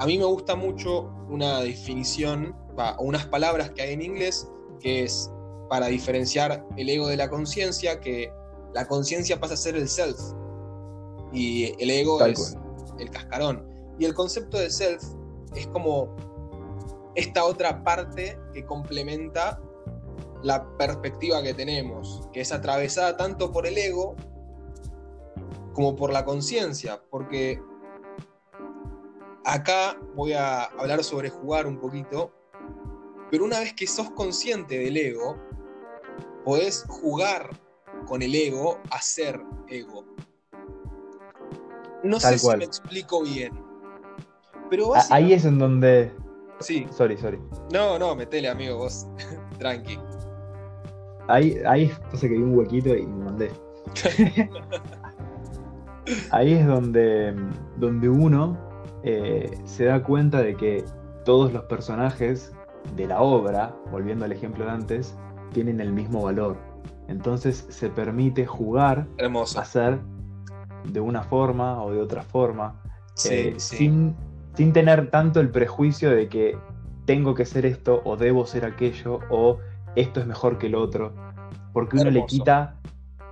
a 0.00 0.06
mí 0.06 0.18
me 0.18 0.24
gusta 0.26 0.54
mucho 0.54 1.10
una 1.30 1.60
definición, 1.60 2.54
o 2.98 3.04
unas 3.04 3.26
palabras 3.26 3.70
que 3.70 3.82
hay 3.82 3.92
en 3.92 4.02
inglés, 4.02 4.48
que 4.80 5.04
es 5.04 5.30
para 5.68 5.86
diferenciar 5.86 6.64
el 6.76 6.88
ego 6.88 7.08
de 7.08 7.16
la 7.16 7.28
conciencia, 7.28 8.00
que 8.00 8.32
la 8.74 8.86
conciencia 8.86 9.38
pasa 9.40 9.54
a 9.54 9.56
ser 9.56 9.76
el 9.76 9.88
self 9.88 10.18
y 11.32 11.74
el 11.82 11.90
ego 11.90 12.24
es 12.24 12.56
el 12.98 13.10
cascarón. 13.10 13.66
Y 13.98 14.04
el 14.04 14.14
concepto 14.14 14.58
de 14.58 14.70
self 14.70 15.02
es 15.54 15.66
como 15.68 16.14
esta 17.14 17.44
otra 17.44 17.82
parte 17.82 18.38
que 18.52 18.64
complementa 18.64 19.60
la 20.42 20.64
perspectiva 20.76 21.42
que 21.42 21.52
tenemos, 21.52 22.28
que 22.32 22.40
es 22.40 22.52
atravesada 22.52 23.16
tanto 23.16 23.50
por 23.50 23.66
el 23.66 23.76
ego 23.76 24.14
como 25.72 25.96
por 25.96 26.12
la 26.12 26.24
conciencia, 26.24 27.02
porque 27.10 27.60
acá 29.44 29.98
voy 30.14 30.32
a 30.32 30.64
hablar 30.64 31.02
sobre 31.02 31.30
jugar 31.30 31.66
un 31.66 31.78
poquito, 31.78 32.32
pero 33.30 33.44
una 33.44 33.60
vez 33.60 33.74
que 33.74 33.86
sos 33.86 34.10
consciente 34.10 34.78
del 34.78 34.96
ego, 34.96 35.36
podés 36.44 36.84
jugar 36.88 37.50
con 38.06 38.22
el 38.22 38.34
ego 38.34 38.78
a 38.90 39.00
ser 39.02 39.40
ego. 39.68 40.04
No 42.02 42.20
sé 42.20 42.38
si 42.38 42.56
me 42.56 42.64
explico 42.64 43.22
bien. 43.22 43.52
Pero 44.70 44.92
Ahí 45.10 45.32
es 45.32 45.44
en 45.44 45.58
donde. 45.58 46.12
Sí. 46.60 46.86
Sorry, 46.90 47.16
sorry. 47.16 47.38
No, 47.72 47.98
no, 47.98 48.14
metele, 48.14 48.48
amigo, 48.48 48.78
vos. 48.78 49.06
Tranqui. 49.58 49.98
Ahí, 51.28 51.58
ahí 51.66 51.92
pasa 52.10 52.28
que 52.28 52.34
un 52.34 52.56
huequito 52.56 52.94
y 52.94 53.06
me 53.06 53.24
mandé. 53.24 53.52
ahí 56.30 56.54
es 56.54 56.66
donde, 56.66 57.34
donde 57.76 58.08
uno 58.08 58.56
eh, 59.02 59.50
se 59.64 59.84
da 59.84 60.02
cuenta 60.02 60.42
de 60.42 60.56
que 60.56 60.84
todos 61.24 61.52
los 61.52 61.64
personajes 61.64 62.52
de 62.96 63.06
la 63.06 63.20
obra, 63.20 63.74
volviendo 63.90 64.24
al 64.24 64.32
ejemplo 64.32 64.64
de 64.64 64.70
antes, 64.70 65.16
tienen 65.52 65.80
el 65.80 65.92
mismo 65.92 66.22
valor. 66.22 66.56
Entonces 67.08 67.66
se 67.68 67.88
permite 67.88 68.46
jugar 68.46 69.06
Hermoso. 69.16 69.64
ser 69.64 69.98
de 70.84 71.00
una 71.00 71.22
forma 71.22 71.82
o 71.82 71.92
de 71.92 72.00
otra 72.00 72.22
forma, 72.22 72.80
eh, 73.30 73.54
Sin, 73.56 74.14
sin 74.54 74.72
tener 74.72 75.10
tanto 75.10 75.40
el 75.40 75.50
prejuicio 75.50 76.10
de 76.10 76.28
que 76.28 76.56
tengo 77.04 77.34
que 77.34 77.44
ser 77.44 77.66
esto 77.66 78.02
o 78.04 78.16
debo 78.16 78.46
ser 78.46 78.64
aquello 78.64 79.20
o 79.30 79.58
esto 79.96 80.20
es 80.20 80.26
mejor 80.26 80.58
que 80.58 80.66
el 80.66 80.74
otro, 80.74 81.14
porque 81.72 81.96
uno 81.96 82.10
le 82.10 82.24
quita 82.26 82.76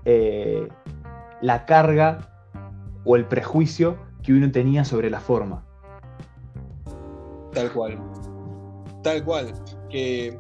eh, 0.05 0.67
la 1.43 1.67
carga 1.67 2.19
o 3.05 3.17
el 3.17 3.27
prejuicio 3.27 3.97
que 4.23 4.33
uno 4.33 4.51
tenía 4.51 4.85
sobre 4.85 5.11
la 5.11 5.21
forma. 5.21 5.63
Tal 7.53 7.71
cual. 7.73 7.99
Tal 9.07 9.25
cual. 9.25 9.55
Que... 9.89 10.37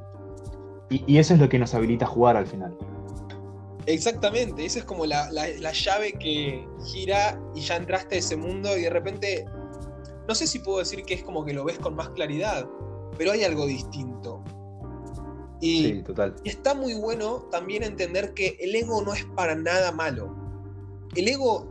Y, 0.91 1.19
eso 1.19 1.35
es 1.35 1.41
lo 1.41 1.49
que 1.49 1.57
nos 1.57 1.73
habilita 1.73 2.05
a 2.05 2.09
jugar 2.09 2.37
al 2.37 2.49
final. 2.49 2.77
Exactamente, 3.87 4.65
esa 4.65 4.81
es 4.81 4.85
como 4.85 5.07
la, 5.07 5.31
llave 5.31 6.13
que 6.15 6.67
gira 6.85 7.41
y 7.55 7.61
ya 7.61 7.77
entraste 7.77 8.17
a 8.17 8.19
ese 8.19 8.37
mundo 8.37 8.77
y 8.77 8.83
de 8.83 8.91
repente, 8.91 9.45
no 10.27 10.35
sé 10.35 10.49
si 10.49 10.59
puedo 10.59 10.81
decir 10.81 11.05
que 11.05 11.15
es 11.15 11.23
como 11.23 11.45
que 11.45 11.55
lo 11.55 11.65
ves 11.65 11.79
con 11.79 11.95
más 11.95 12.09
claridad, 12.09 12.69
pero 13.17 13.31
hay 13.31 13.45
algo 13.45 13.67
distinto. 13.67 14.43
Y, 15.61 15.85
sí, 15.85 16.03
total. 16.03 16.35
y 16.43 16.49
está 16.49 16.75
muy 16.75 16.95
bueno 16.95 17.47
también 17.53 17.85
entender 17.85 18.35
que 18.35 18.57
el 18.59 18.75
ego 18.75 19.01
no 19.01 19.15
es 19.15 19.25
para 19.37 19.55
nada 19.55 19.93
malo. 19.93 20.35
El 21.15 21.29
ego 21.29 21.69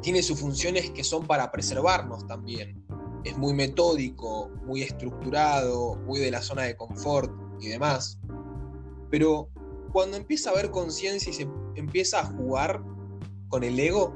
tiene 0.00 0.22
sus 0.22 0.40
funciones 0.40 0.90
que 0.90 1.04
son 1.04 1.26
para 1.26 1.52
preservarnos 1.52 2.26
también. 2.26 2.77
Es 3.24 3.36
muy 3.36 3.54
metódico, 3.54 4.50
muy 4.64 4.82
estructurado, 4.82 5.96
muy 6.06 6.20
de 6.20 6.30
la 6.30 6.42
zona 6.42 6.62
de 6.62 6.76
confort 6.76 7.32
y 7.60 7.68
demás. 7.68 8.18
Pero 9.10 9.50
cuando 9.92 10.16
empieza 10.16 10.50
a 10.50 10.52
haber 10.52 10.70
conciencia 10.70 11.30
y 11.30 11.34
se 11.34 11.48
empieza 11.74 12.20
a 12.20 12.24
jugar 12.24 12.82
con 13.48 13.64
el 13.64 13.78
ego, 13.78 14.14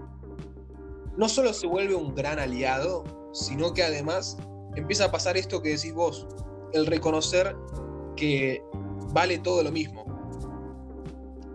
no 1.16 1.28
solo 1.28 1.52
se 1.52 1.66
vuelve 1.66 1.94
un 1.94 2.14
gran 2.14 2.38
aliado, 2.38 3.04
sino 3.32 3.72
que 3.74 3.82
además 3.82 4.36
empieza 4.76 5.06
a 5.06 5.10
pasar 5.10 5.36
esto 5.36 5.62
que 5.62 5.70
decís 5.70 5.94
vos, 5.94 6.26
el 6.72 6.86
reconocer 6.86 7.56
que 8.16 8.62
vale 9.12 9.38
todo 9.38 9.62
lo 9.62 9.72
mismo. 9.72 10.04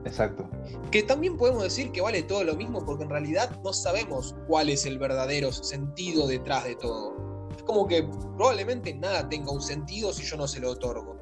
Exacto. 0.05 0.49
Que 0.91 1.03
también 1.03 1.37
podemos 1.37 1.63
decir 1.63 1.91
que 1.91 2.01
vale 2.01 2.23
todo 2.23 2.43
lo 2.43 2.55
mismo 2.55 2.85
porque 2.85 3.03
en 3.03 3.09
realidad 3.09 3.59
no 3.63 3.73
sabemos 3.73 4.35
cuál 4.47 4.69
es 4.69 4.85
el 4.85 4.99
verdadero 4.99 5.51
sentido 5.51 6.27
detrás 6.27 6.63
de 6.63 6.75
todo. 6.75 7.36
Como 7.67 7.85
que 7.85 8.09
probablemente 8.37 8.93
nada 8.95 9.27
tenga 9.27 9.51
un 9.51 9.61
sentido 9.61 10.13
si 10.13 10.23
yo 10.23 10.37
no 10.37 10.47
se 10.47 10.61
lo 10.61 10.71
otorgo. 10.71 11.17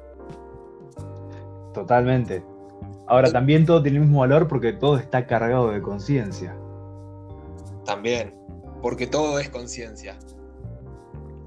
Totalmente. 1.74 2.42
Ahora, 3.08 3.30
también 3.30 3.66
todo 3.66 3.82
tiene 3.82 3.98
el 3.98 4.04
mismo 4.04 4.20
valor 4.20 4.48
porque 4.48 4.72
todo 4.72 4.96
está 4.96 5.26
cargado 5.26 5.70
de 5.70 5.82
conciencia. 5.82 6.56
También, 7.84 8.34
porque 8.80 9.06
todo 9.06 9.38
es 9.38 9.48
conciencia. 9.48 10.16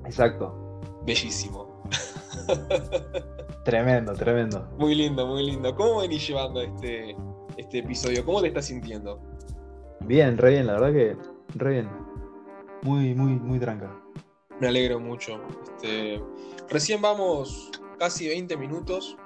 Exacto. 0.06 0.82
Bellísimo. 1.06 1.82
tremendo, 3.66 4.14
tremendo. 4.14 4.70
Muy 4.78 4.96
lindo, 4.96 5.26
muy 5.28 5.46
lindo. 5.46 5.76
¿Cómo 5.76 6.02
venís 6.02 6.28
llevando 6.28 6.62
este, 6.62 7.16
este 7.58 7.80
episodio? 7.80 8.26
¿Cómo 8.26 8.42
te 8.42 8.48
estás 8.48 8.66
sintiendo? 8.66 9.20
Bien, 10.02 10.38
re 10.38 10.52
bien, 10.52 10.68
la 10.68 10.74
verdad 10.74 10.94
que 10.94 11.18
re 11.56 11.72
bien. 11.72 11.90
Muy, 12.84 13.14
muy, 13.14 13.34
muy 13.34 13.60
tranca. 13.60 13.92
Me 14.60 14.68
alegro 14.68 15.00
mucho. 15.00 15.40
Este, 15.76 16.22
recién 16.70 17.02
vamos 17.02 17.72
casi 17.98 18.28
20 18.28 18.58
minutos 18.58 19.18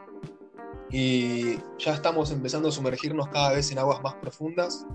y 0.89 1.57
ya 1.79 1.93
estamos 1.93 2.31
empezando 2.31 2.69
a 2.69 2.71
sumergirnos 2.71 3.27
cada 3.29 3.53
vez 3.53 3.71
en 3.71 3.79
aguas 3.79 4.01
más 4.03 4.13
profundas. 4.15 4.85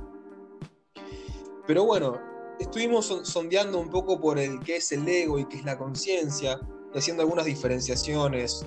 Pero 1.66 1.84
bueno, 1.84 2.18
estuvimos 2.60 3.06
sondeando 3.24 3.78
un 3.80 3.90
poco 3.90 4.20
por 4.20 4.38
el 4.38 4.60
qué 4.60 4.76
es 4.76 4.92
el 4.92 5.06
ego 5.08 5.38
y 5.38 5.44
qué 5.46 5.56
es 5.56 5.64
la 5.64 5.76
conciencia, 5.76 6.58
y 6.94 6.98
haciendo 6.98 7.22
algunas 7.22 7.44
diferenciaciones, 7.44 8.64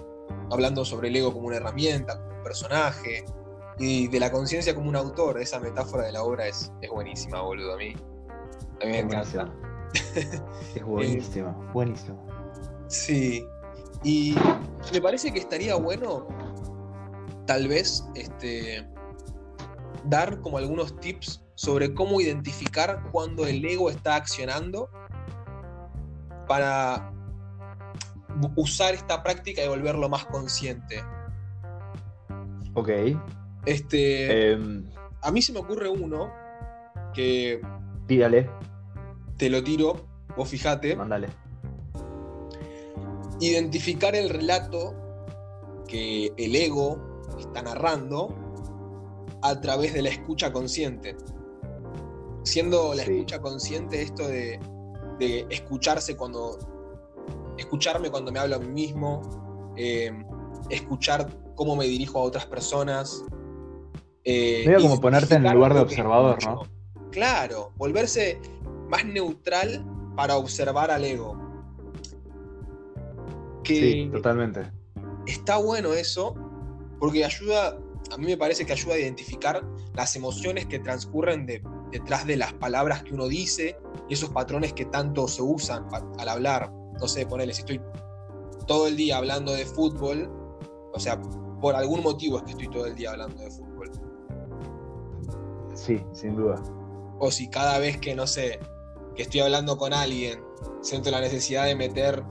hablando 0.51 0.83
sobre 0.85 1.07
el 1.07 1.15
ego 1.15 1.33
como 1.33 1.47
una 1.47 1.55
herramienta, 1.55 2.17
como 2.21 2.37
un 2.37 2.43
personaje, 2.43 3.25
y 3.79 4.07
de 4.09 4.19
la 4.19 4.31
conciencia 4.31 4.75
como 4.75 4.89
un 4.89 4.95
autor. 4.95 5.41
Esa 5.41 5.59
metáfora 5.59 6.03
de 6.03 6.11
la 6.11 6.23
obra 6.23 6.47
es, 6.47 6.71
es 6.81 6.89
buenísima, 6.89 7.41
boludo. 7.41 7.73
A 7.73 7.77
mí, 7.77 7.95
a 8.81 8.85
mí 8.85 8.91
me 8.91 8.99
encanta. 8.99 9.51
es 10.75 10.83
buenísima, 10.83 11.51
buenísima. 11.73 12.17
Sí. 12.87 13.45
Y 14.03 14.35
me 14.91 15.01
parece 15.01 15.31
que 15.31 15.39
estaría 15.39 15.75
bueno, 15.75 16.27
tal 17.45 17.67
vez, 17.67 18.03
este, 18.15 18.87
dar 20.05 20.41
como 20.41 20.57
algunos 20.57 20.99
tips 20.99 21.43
sobre 21.55 21.93
cómo 21.93 22.19
identificar 22.19 23.03
cuando 23.11 23.45
el 23.45 23.63
ego 23.63 23.89
está 23.89 24.15
accionando 24.15 24.89
para 26.47 27.13
usar 28.55 28.93
esta 28.93 29.21
práctica 29.21 29.63
y 29.63 29.67
volverlo 29.67 30.09
más 30.09 30.25
consciente. 30.25 31.03
Ok. 32.73 32.89
Este. 33.65 34.51
Em, 34.51 34.89
a 35.21 35.31
mí 35.31 35.41
se 35.41 35.53
me 35.53 35.59
ocurre 35.59 35.89
uno 35.89 36.31
que. 37.13 37.61
Tírale. 38.07 38.49
Te 39.41 39.49
lo 39.49 39.63
tiro, 39.63 39.95
vos 40.37 40.47
fijate. 40.47 40.95
Mándale. 40.95 41.27
Identificar 43.39 44.15
el 44.15 44.29
relato 44.29 44.93
que 45.87 46.31
el 46.37 46.55
ego 46.55 47.25
está 47.39 47.63
narrando 47.63 48.35
a 49.41 49.59
través 49.59 49.95
de 49.95 50.03
la 50.03 50.09
escucha 50.09 50.53
consciente 50.53 51.17
siendo 52.43 52.93
la 52.93 53.01
escucha 53.01 53.41
consciente 53.41 54.03
esto 54.03 54.27
de, 54.27 54.59
escucharse 55.49 56.15
cuando 56.15 56.59
escucharme 57.57 58.11
cuando 58.11 58.31
me 58.31 58.37
hablo 58.37 58.57
a 58.57 58.59
mí 58.59 58.67
mismo 58.67 59.73
em, 59.75 60.23
escuchar 60.69 61.27
cómo 61.55 61.75
me 61.75 61.85
dirijo 61.85 62.19
a 62.19 62.21
otras 62.21 62.45
personas 62.45 63.23
eh, 64.23 64.71
como 64.79 65.01
ponerte 65.01 65.33
en 65.33 65.47
el 65.47 65.53
lugar 65.53 65.73
de 65.73 65.79
observador 65.79 66.37
no 66.45 66.61
claro 67.11 67.71
volverse 67.77 68.39
más 68.91 69.05
neutral 69.05 69.83
para 70.15 70.35
observar 70.35 70.91
al 70.91 71.03
ego 71.03 71.37
sí 73.63 74.09
totalmente 74.11 74.69
está 75.25 75.57
bueno 75.57 75.93
eso 75.93 76.35
porque 76.99 77.25
ayuda 77.25 77.77
a 78.11 78.17
mí 78.17 78.25
me 78.25 78.37
parece 78.37 78.65
que 78.65 78.73
ayuda 78.73 78.95
a 78.95 78.99
identificar 78.99 79.63
las 79.93 80.15
emociones 80.15 80.65
que 80.65 80.79
transcurren 80.79 81.45
detrás 81.91 82.25
de 82.25 82.35
las 82.35 82.53
palabras 82.53 83.03
que 83.03 83.13
uno 83.13 83.27
dice 83.27 83.77
y 84.09 84.13
esos 84.13 84.29
patrones 84.29 84.73
que 84.73 84.85
tanto 84.85 85.27
se 85.27 85.41
usan 85.41 85.85
al 86.17 86.29
hablar. 86.29 86.71
No 86.99 87.07
sé, 87.07 87.25
ponele, 87.25 87.53
si 87.53 87.61
estoy 87.61 87.81
todo 88.67 88.87
el 88.87 88.97
día 88.97 89.17
hablando 89.17 89.53
de 89.53 89.65
fútbol, 89.65 90.29
o 90.93 90.99
sea, 90.99 91.21
por 91.61 91.75
algún 91.75 92.03
motivo 92.03 92.37
es 92.37 92.43
que 92.43 92.51
estoy 92.51 92.69
todo 92.69 92.85
el 92.85 92.95
día 92.95 93.11
hablando 93.11 93.41
de 93.41 93.49
fútbol. 93.49 93.91
Sí, 95.73 96.03
sin 96.11 96.35
duda. 96.35 96.61
O 97.19 97.31
si 97.31 97.49
cada 97.49 97.79
vez 97.79 97.97
que, 97.97 98.13
no 98.13 98.27
sé, 98.27 98.59
que 99.15 99.23
estoy 99.23 99.41
hablando 99.41 99.77
con 99.77 99.93
alguien, 99.93 100.43
siento 100.81 101.11
la 101.11 101.21
necesidad 101.21 101.65
de 101.65 101.75
meter 101.75 102.23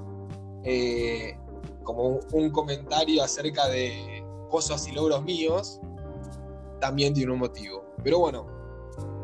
eh, 0.65 1.39
como 1.83 2.21
un 2.33 2.51
comentario 2.51 3.23
acerca 3.23 3.69
de 3.69 4.25
cosas 4.49 4.87
y 4.89 4.93
logros 4.93 5.23
míos, 5.23 5.81
también 6.81 7.15
tiene 7.15 7.33
un 7.33 7.39
motivo. 7.39 7.85
Pero 8.03 8.19
bueno, 8.19 8.47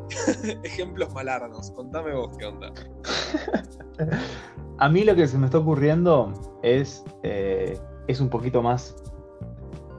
ejemplos 0.64 1.12
malardos. 1.12 1.71
Contame 1.73 2.14
vos 2.14 2.37
qué 2.38 2.47
onda. 2.47 2.73
A 4.79 4.88
mí 4.88 5.05
lo 5.05 5.14
que 5.14 5.27
se 5.27 5.38
me 5.38 5.47
está 5.47 5.59
ocurriendo 5.59 6.33
es, 6.62 7.03
eh, 7.23 7.79
es 8.09 8.21
un 8.21 8.29
poquito 8.29 8.62
más, 8.62 8.95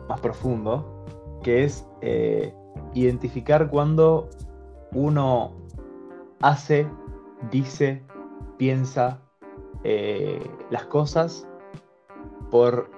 más 0.08 0.20
profundo, 0.20 1.04
que 1.42 1.64
es 1.64 1.86
eh, 2.02 2.54
identificar 2.94 3.70
cuando 3.70 4.30
uno 4.94 5.56
hace, 6.42 6.88
dice, 7.52 8.04
piensa 8.58 9.20
eh, 9.84 10.40
las 10.70 10.86
cosas 10.86 11.48
por 12.50 12.90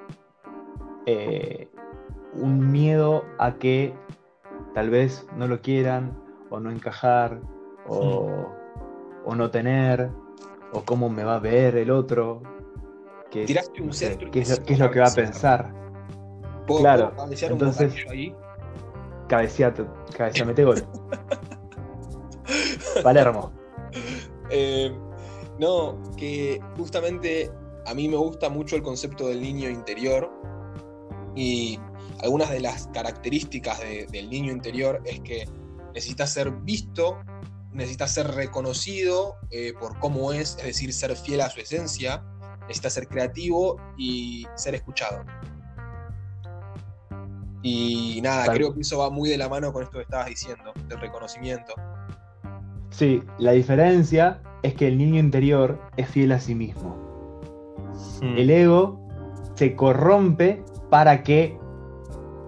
un 2.33 2.71
miedo 2.71 3.25
a 3.39 3.55
que 3.55 3.93
tal 4.73 4.89
vez 4.89 5.27
no 5.35 5.47
lo 5.47 5.61
quieran 5.61 6.17
o 6.49 6.59
no 6.59 6.71
encajar 6.71 7.39
o, 7.87 8.47
no 9.35 9.51
tener 9.51 10.09
o 10.73 10.83
cómo 10.83 11.09
me 11.09 11.23
va 11.23 11.35
a 11.35 11.39
ver 11.39 11.77
el 11.77 11.91
otro. 11.91 12.41
Que, 13.29 13.45
Tiraste 13.45 13.81
un 13.81 13.93
centro 13.93 14.31
¿Qué 14.31 14.41
es, 14.41 14.79
lo 14.79 14.91
que 14.91 14.99
va 14.99 15.07
a 15.07 15.13
pensar? 15.13 15.73
claro, 16.65 17.13
entonces 17.41 17.93
cabeceate, 19.27 19.83
gol. 20.63 20.83
Palermo. 23.03 23.51
Eh, 24.49 24.91
no, 25.59 26.01
que 26.17 26.61
justamente 26.77 27.51
a 27.85 27.93
mí 27.93 28.07
me 28.07 28.17
gusta 28.17 28.49
mucho 28.49 28.75
el 28.75 28.83
concepto 28.83 29.27
del 29.27 29.41
niño 29.41 29.69
interior 29.69 30.31
y 31.35 31.79
algunas 32.21 32.49
de 32.49 32.59
las 32.59 32.87
características 32.87 33.79
del 33.79 34.29
niño 34.29 34.51
interior 34.51 35.01
es 35.05 35.19
que 35.21 35.47
necesita 35.93 36.27
ser 36.27 36.51
visto, 36.51 37.17
necesita 37.71 38.07
ser 38.07 38.27
reconocido 38.31 39.37
eh, 39.51 39.73
por 39.79 39.97
cómo 39.99 40.33
es, 40.33 40.57
es 40.59 40.65
decir, 40.65 40.93
ser 40.93 41.15
fiel 41.15 41.41
a 41.41 41.49
su 41.49 41.61
esencia, 41.61 42.23
necesita 42.61 42.89
ser 42.89 43.07
creativo 43.07 43.77
y 43.97 44.45
ser 44.55 44.75
escuchado. 44.75 45.23
Y 47.61 48.21
nada, 48.21 48.53
creo 48.53 48.73
que 48.73 48.81
eso 48.81 48.99
va 48.99 49.09
muy 49.09 49.29
de 49.29 49.37
la 49.37 49.49
mano 49.49 49.73
con 49.73 49.83
esto 49.83 49.97
que 49.97 50.03
estabas 50.03 50.27
diciendo, 50.27 50.71
del 50.87 50.99
reconocimiento. 50.99 51.73
Sí, 52.89 53.23
la 53.37 53.51
diferencia 53.51 54.41
es 54.63 54.73
que 54.73 54.87
el 54.87 54.97
niño 54.97 55.19
interior 55.19 55.79
es 55.97 56.09
fiel 56.09 56.31
a 56.31 56.39
sí 56.39 56.55
mismo. 56.55 56.95
Hmm. 58.21 58.37
El 58.37 58.49
ego 58.49 58.99
se 59.55 59.75
corrompe 59.75 60.63
para 60.89 61.23
que 61.23 61.57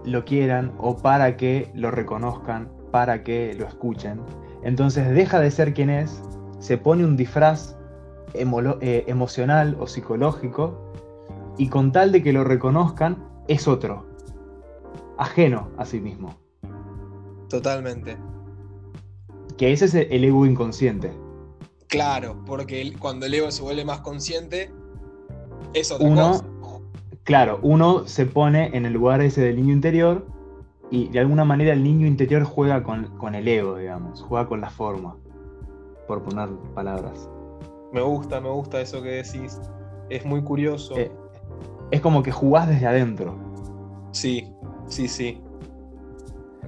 lo 0.06 0.26
quieran 0.26 0.74
o 0.78 0.98
para 0.98 1.38
que 1.38 1.72
lo 1.74 1.92
reconozcan, 1.92 2.70
para 2.92 3.24
que 3.24 3.54
lo 3.54 3.68
escuchen. 3.68 4.22
Entonces 4.64 5.10
deja 5.10 5.40
de 5.40 5.52
ser 5.52 5.74
quien 5.74 5.90
es, 5.90 6.22
se 6.60 6.78
pone 6.78 7.04
un 7.04 7.18
disfraz 7.18 7.78
eh, 8.34 9.04
emocional 9.08 9.76
o 9.80 9.88
psicológico 9.88 10.94
y 11.58 11.68
con 11.68 11.92
tal 11.92 12.12
de 12.12 12.24
que 12.24 12.34
lo 12.34 12.44
reconozcan 12.44 13.18
es 13.48 13.68
otro, 13.68 14.06
ajeno 15.18 15.70
a 15.78 15.86
sí 15.86 16.00
mismo. 16.00 16.36
Totalmente. 17.50 18.18
Que 19.62 19.72
ese 19.72 19.86
es 19.86 19.94
el 19.94 20.24
ego 20.24 20.48
inconsciente. 20.48 21.12
Claro, 21.86 22.44
porque 22.48 22.94
cuando 22.98 23.28
el 23.28 23.34
ego 23.36 23.52
se 23.52 23.62
vuelve 23.62 23.86
más 23.86 24.02
consciente, 24.02 24.72
Es 25.76 25.92
otra 25.92 26.08
uno, 26.08 26.32
cosa. 26.32 26.46
claro, 27.26 27.60
uno 27.62 28.08
se 28.08 28.26
pone 28.26 28.76
en 28.76 28.88
el 28.88 28.94
lugar 28.94 29.22
ese 29.22 29.42
del 29.42 29.58
niño 29.58 29.72
interior 29.74 30.26
y 30.90 31.10
de 31.10 31.20
alguna 31.20 31.46
manera 31.46 31.74
el 31.74 31.84
niño 31.84 32.08
interior 32.08 32.44
juega 32.44 32.82
con, 32.82 33.16
con 33.20 33.36
el 33.36 33.48
ego, 33.48 33.78
digamos, 33.78 34.24
juega 34.24 34.48
con 34.48 34.62
la 34.62 34.72
forma, 34.72 35.16
por 36.08 36.24
poner 36.24 36.50
palabras. 36.74 37.30
Me 37.94 38.02
gusta, 38.02 38.42
me 38.42 38.50
gusta 38.50 38.82
eso 38.82 39.04
que 39.04 39.10
decís. 39.10 39.62
Es 40.10 40.26
muy 40.26 40.42
curioso. 40.42 40.98
Eh, 40.98 41.12
es 41.92 42.02
como 42.02 42.24
que 42.24 42.32
jugás 42.32 42.68
desde 42.68 42.88
adentro. 42.88 43.36
Sí, 44.10 44.52
sí, 44.88 45.08
sí. 45.08 45.40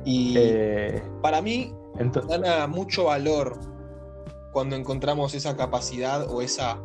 Y 0.05 0.35
Eh, 0.37 1.01
para 1.23 1.41
mí 1.41 1.73
ento- 1.97 2.25
gana 2.27 2.67
mucho 2.67 3.05
valor 3.05 3.59
cuando 4.51 4.75
encontramos 4.75 5.33
esa 5.33 5.55
capacidad 5.55 6.29
o 6.31 6.41
esa 6.41 6.79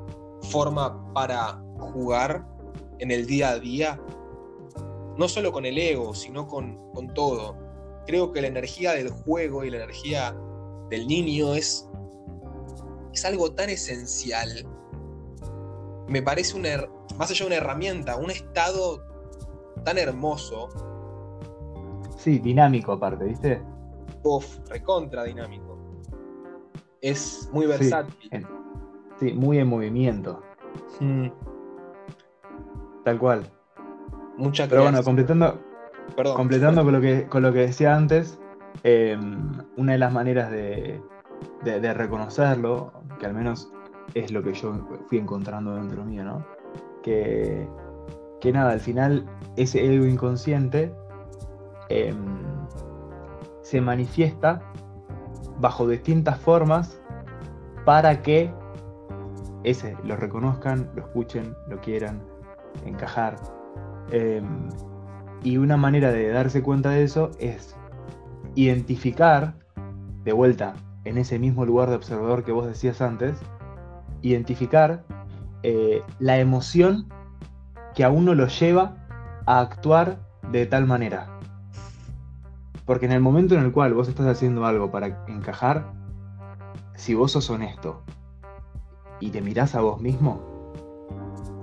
forma 0.51 1.13
para 1.13 1.61
jugar 1.79 2.47
en 2.99 3.11
el 3.11 3.27
día 3.27 3.51
a 3.51 3.59
día, 3.59 4.01
no 5.17 5.29
solo 5.29 5.53
con 5.53 5.67
el 5.67 5.77
ego, 5.79 6.15
sino 6.15 6.47
con, 6.47 6.79
con 6.93 7.09
todo. 7.15 7.57
Creo 8.07 8.33
que 8.33 8.41
la 8.41 8.49
energía 8.49 8.93
del 8.93 9.11
juego 9.11 9.65
y 9.65 9.71
la 9.71 9.77
energía 9.79 10.35
del 10.91 11.07
niño 11.07 11.55
es, 11.55 11.89
es 13.13 13.25
algo 13.25 13.53
tan 13.53 13.69
esencial. 13.69 14.67
Me 16.09 16.23
parece 16.23 16.57
una, 16.57 16.89
más 17.19 17.31
allá 17.31 17.41
de 17.41 17.47
una 17.49 17.57
herramienta, 17.57 18.17
un 18.17 18.31
estado 18.31 19.05
tan 19.85 19.99
hermoso, 19.99 20.69
sí, 22.17 22.39
dinámico 22.39 22.93
aparte, 22.93 23.25
¿viste? 23.25 23.63
Uf, 24.23 24.59
recontra 24.69 25.25
dinámico. 25.25 25.77
Es 27.01 27.49
muy 27.53 27.65
Sí, 27.67 27.69
versátil. 27.71 28.29
en- 28.33 28.47
sí, 29.21 29.33
muy 29.33 29.59
en 29.59 29.69
movimiento, 29.69 30.43
Mm, 31.01 31.29
tal 33.05 33.19
cual. 33.19 33.43
mucha 34.37 34.69
Pero 34.69 34.83
bueno, 34.83 35.03
completando, 35.03 35.59
Perdón. 36.17 36.37
completando 36.37 36.85
con 36.85 36.93
lo 36.93 37.01
que, 37.01 37.27
con 37.29 37.43
lo 37.43 37.53
que 37.53 37.61
decía 37.61 37.95
antes, 37.97 38.39
eh, 38.85 39.17
una 39.77 39.93
de 39.93 39.99
las 39.99 40.13
maneras 40.13 40.51
de, 40.51 41.01
de- 41.65 41.81
de 41.81 41.95
reconocerlo, 41.95 42.93
que 43.19 43.27
al 43.27 43.35
menos 43.35 43.73
es 44.15 44.31
lo 44.33 44.43
que 44.43 44.53
yo 44.55 44.73
fui 45.09 45.19
encontrando 45.19 45.75
dentro 45.75 46.05
mío, 46.05 46.25
¿no? 46.25 46.45
Que, 47.03 47.69
que 48.41 48.53
nada, 48.53 48.73
al 48.73 48.81
final 48.81 49.25
ese 49.57 49.85
ego 49.85 50.05
inconsciente 50.07 50.93
eh, 51.91 52.15
se 53.69 53.83
manifiesta 53.83 54.63
bajo 55.61 55.87
distintas 55.87 56.41
formas 56.41 56.99
para 57.85 58.23
que 58.23 58.51
ese 59.63 59.95
lo 60.05 60.17
reconozcan, 60.17 60.91
lo 60.95 61.03
escuchen, 61.03 61.55
lo 61.69 61.79
quieran, 61.83 62.23
encajar. 62.87 63.37
Eh, 64.11 64.41
y 65.43 65.59
una 65.59 65.77
manera 65.77 66.11
de 66.13 66.29
darse 66.31 66.63
cuenta 66.63 66.91
de 66.91 67.03
eso 67.03 67.31
es 67.39 67.77
identificar, 68.55 69.53
de 70.25 70.33
vuelta, 70.33 70.73
en 71.05 71.19
ese 71.19 71.39
mismo 71.39 71.67
lugar 71.67 71.91
de 71.91 71.97
observador 71.97 72.45
que 72.45 72.53
vos 72.53 72.67
decías 72.67 73.03
antes, 73.03 73.39
identificar 74.23 75.05
eh, 75.63 76.03
la 76.21 76.39
emoción 76.39 77.07
que 77.95 78.03
a 78.03 78.09
uno 78.09 78.35
lo 78.35 78.47
lleva 78.47 78.97
a 79.45 79.61
actuar 79.61 80.21
de 80.53 80.65
tal 80.65 80.87
manera. 80.87 81.38
Porque 82.89 83.05
en 83.05 83.13
el 83.13 83.21
momento 83.21 83.55
en 83.55 83.61
el 83.61 83.71
cual 83.71 83.93
vos 83.93 84.09
estás 84.09 84.27
haciendo 84.27 84.65
algo 84.65 84.91
para 84.91 85.25
encajar, 85.29 85.93
si 86.97 87.15
vos 87.15 87.33
sos 87.33 87.51
honesto 87.51 88.03
y 89.21 89.29
te 89.29 89.43
mirás 89.43 89.75
a 89.75 89.83
vos 89.83 90.01
mismo, 90.01 90.41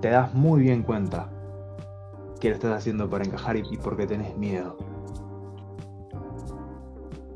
te 0.01 0.09
das 0.11 0.35
muy 0.35 0.61
bien 0.61 0.83
cuenta 0.83 1.31
que 2.39 2.49
lo 2.49 2.55
estás 2.55 2.77
haciendo 2.77 3.09
para 3.09 3.25
encajar 3.25 3.57
y, 3.57 3.63
porque 3.77 4.05
tenés 4.05 4.37
miedo. 4.37 4.77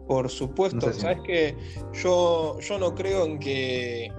Por 0.08 0.30
supuesto. 0.30 0.76
No 0.76 0.82
sé 0.82 0.94
si- 0.94 1.02
Sabes 1.02 1.22
que 1.22 1.58
yo, 1.94 2.60
yo 2.60 2.78
no 2.78 2.94
creo 2.94 3.26
en 3.26 3.40
que. 3.40 4.14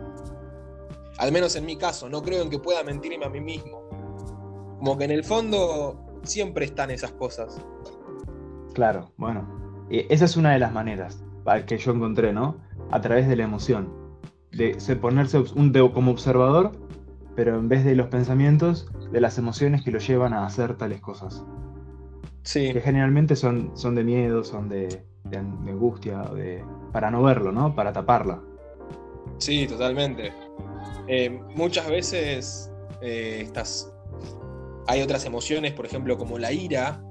Al 1.18 1.30
menos 1.30 1.54
en 1.54 1.64
mi 1.64 1.76
caso, 1.76 2.08
no 2.08 2.22
creo 2.22 2.42
en 2.42 2.50
que 2.50 2.58
pueda 2.58 2.82
mentirme 2.82 3.24
a 3.24 3.28
mí 3.28 3.40
mismo. 3.40 3.82
Como 4.78 4.98
que 4.98 5.04
en 5.04 5.12
el 5.12 5.22
fondo 5.22 5.96
siempre 6.24 6.64
están 6.64 6.90
esas 6.90 7.12
cosas. 7.12 7.60
Claro, 8.74 9.12
bueno. 9.16 9.59
Eh, 9.90 10.06
esa 10.10 10.24
es 10.24 10.36
una 10.36 10.52
de 10.52 10.58
las 10.58 10.72
maneras 10.72 11.22
pa- 11.44 11.64
que 11.66 11.78
yo 11.78 11.92
encontré, 11.92 12.32
¿no? 12.32 12.56
A 12.90 13.00
través 13.00 13.28
de 13.28 13.36
la 13.36 13.44
emoción. 13.44 13.92
De 14.52 14.78
se- 14.80 14.96
ponerse 14.96 15.38
un, 15.54 15.72
de- 15.72 15.90
como 15.92 16.10
observador, 16.10 16.72
pero 17.36 17.56
en 17.58 17.68
vez 17.68 17.84
de 17.84 17.94
los 17.94 18.08
pensamientos, 18.08 18.88
de 19.12 19.20
las 19.20 19.38
emociones 19.38 19.82
que 19.82 19.90
lo 19.90 19.98
llevan 19.98 20.32
a 20.34 20.44
hacer 20.46 20.76
tales 20.76 21.00
cosas. 21.00 21.44
Sí. 22.42 22.72
Que 22.72 22.80
generalmente 22.80 23.36
son, 23.36 23.70
son 23.74 23.94
de 23.94 24.04
miedo, 24.04 24.42
son 24.44 24.68
de, 24.68 25.04
de 25.24 25.36
an- 25.38 25.64
de 25.64 25.70
angustia, 25.72 26.22
de, 26.34 26.64
para 26.92 27.10
no 27.10 27.22
verlo, 27.22 27.52
¿no? 27.52 27.74
Para 27.74 27.92
taparla. 27.92 28.40
Sí, 29.38 29.66
totalmente. 29.66 30.32
Eh, 31.06 31.40
muchas 31.54 31.88
veces 31.88 32.72
eh, 33.02 33.40
estas, 33.42 33.92
hay 34.86 35.02
otras 35.02 35.24
emociones, 35.24 35.72
por 35.72 35.86
ejemplo, 35.86 36.16
como 36.18 36.38
la 36.38 36.52
ira, 36.52 37.02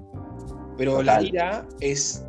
pero 0.78 1.02
la 1.02 1.22
ira 1.22 1.65
es 1.80 2.26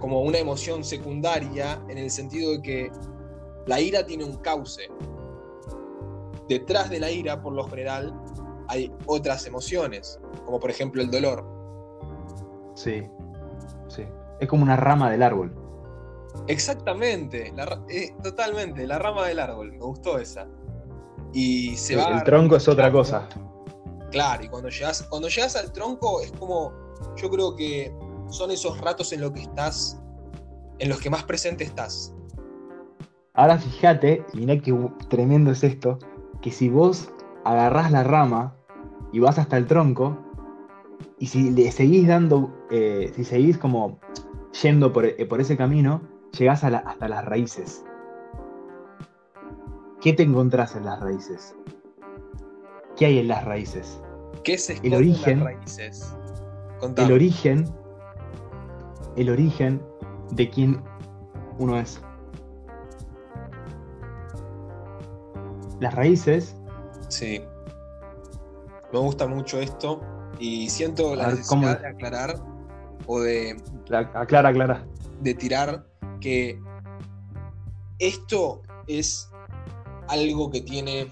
como 0.00 0.22
una 0.22 0.38
emoción 0.38 0.82
secundaria 0.82 1.80
en 1.88 1.98
el 1.98 2.10
sentido 2.10 2.52
de 2.52 2.62
que 2.62 2.90
la 3.66 3.80
ira 3.80 4.04
tiene 4.04 4.24
un 4.24 4.36
cauce. 4.38 4.88
Detrás 6.48 6.90
de 6.90 6.98
la 6.98 7.10
ira, 7.10 7.40
por 7.40 7.52
lo 7.52 7.64
general, 7.68 8.12
hay 8.68 8.92
otras 9.06 9.46
emociones, 9.46 10.18
como 10.44 10.58
por 10.58 10.70
ejemplo 10.70 11.02
el 11.02 11.10
dolor. 11.10 11.46
Sí, 12.74 13.02
sí. 13.88 14.04
Es 14.40 14.48
como 14.48 14.62
una 14.62 14.76
rama 14.76 15.10
del 15.10 15.22
árbol. 15.22 15.54
Exactamente, 16.46 17.52
la 17.54 17.82
eh, 17.88 18.14
totalmente, 18.22 18.86
la 18.86 18.98
rama 18.98 19.26
del 19.26 19.38
árbol, 19.38 19.72
me 19.72 19.78
gustó 19.84 20.18
esa. 20.18 20.48
Y 21.32 21.76
se 21.76 21.94
Sí, 21.94 21.94
va 21.94 22.08
el 22.08 22.24
tronco 22.24 22.56
es 22.56 22.66
otra 22.66 22.90
cosa. 22.90 23.28
Claro, 24.10 24.42
y 24.44 24.48
cuando 24.48 24.68
llegas, 24.70 25.02
cuando 25.08 25.28
llegas 25.28 25.54
al 25.56 25.70
tronco 25.72 26.20
es 26.22 26.32
como, 26.32 26.72
yo 27.16 27.30
creo 27.30 27.54
que 27.54 27.94
son 28.30 28.50
esos 28.50 28.80
ratos 28.80 29.12
en 29.12 29.20
los 29.20 29.32
que 29.32 29.42
estás, 29.42 30.00
en 30.78 30.88
los 30.88 31.00
que 31.00 31.10
más 31.10 31.24
presente 31.24 31.64
estás. 31.64 32.14
Ahora 33.34 33.58
fíjate, 33.58 34.24
mirá 34.34 34.58
qué 34.60 34.74
tremendo 35.08 35.50
es 35.52 35.62
esto, 35.64 35.98
que 36.40 36.50
si 36.50 36.68
vos 36.68 37.10
agarrás 37.44 37.90
la 37.90 38.02
rama 38.04 38.54
y 39.12 39.18
vas 39.20 39.38
hasta 39.38 39.56
el 39.56 39.66
tronco, 39.66 40.18
y 41.18 41.26
si 41.26 41.50
le 41.50 41.70
seguís 41.70 42.06
dando, 42.08 42.50
eh, 42.70 43.12
si 43.14 43.24
seguís 43.24 43.58
como 43.58 43.98
yendo 44.62 44.92
por, 44.92 45.04
eh, 45.04 45.26
por 45.26 45.40
ese 45.40 45.56
camino, 45.56 46.00
llegás 46.38 46.64
a 46.64 46.70
la- 46.70 46.78
hasta 46.78 47.08
las 47.08 47.24
raíces. 47.24 47.84
¿Qué 50.00 50.12
te 50.14 50.22
encontrás 50.22 50.76
en 50.76 50.86
las 50.86 50.98
raíces? 51.00 51.54
¿Qué 52.96 53.06
hay 53.06 53.18
en 53.18 53.28
las 53.28 53.44
raíces? 53.44 54.00
¿Qué 54.44 54.56
se 54.56 54.78
en 54.82 54.94
origen- 54.94 55.38
las 55.40 55.54
raíces? 55.54 56.16
El 56.96 57.12
origen, 57.12 57.64
el 59.16 59.30
origen 59.30 59.82
de 60.32 60.48
quién 60.50 60.82
uno 61.58 61.78
es. 61.78 62.00
Las 65.80 65.94
raíces 65.94 66.56
Sí. 67.08 67.42
Me 68.92 68.98
gusta 68.98 69.26
mucho 69.26 69.58
esto 69.60 70.00
y 70.38 70.68
siento 70.70 71.14
la 71.16 71.26
ver, 71.28 71.36
necesidad 71.38 71.48
¿cómo? 71.48 71.68
de 71.68 71.86
aclarar 71.88 72.34
o 73.06 73.20
de, 73.20 73.60
La- 73.88 74.10
Aclara, 74.14 74.50
aclara. 74.50 74.86
de 75.20 75.34
tirar 75.34 75.84
que 76.20 76.60
esto 77.98 78.62
es 78.86 79.28
algo 80.08 80.50
que 80.50 80.60
tiene 80.60 81.10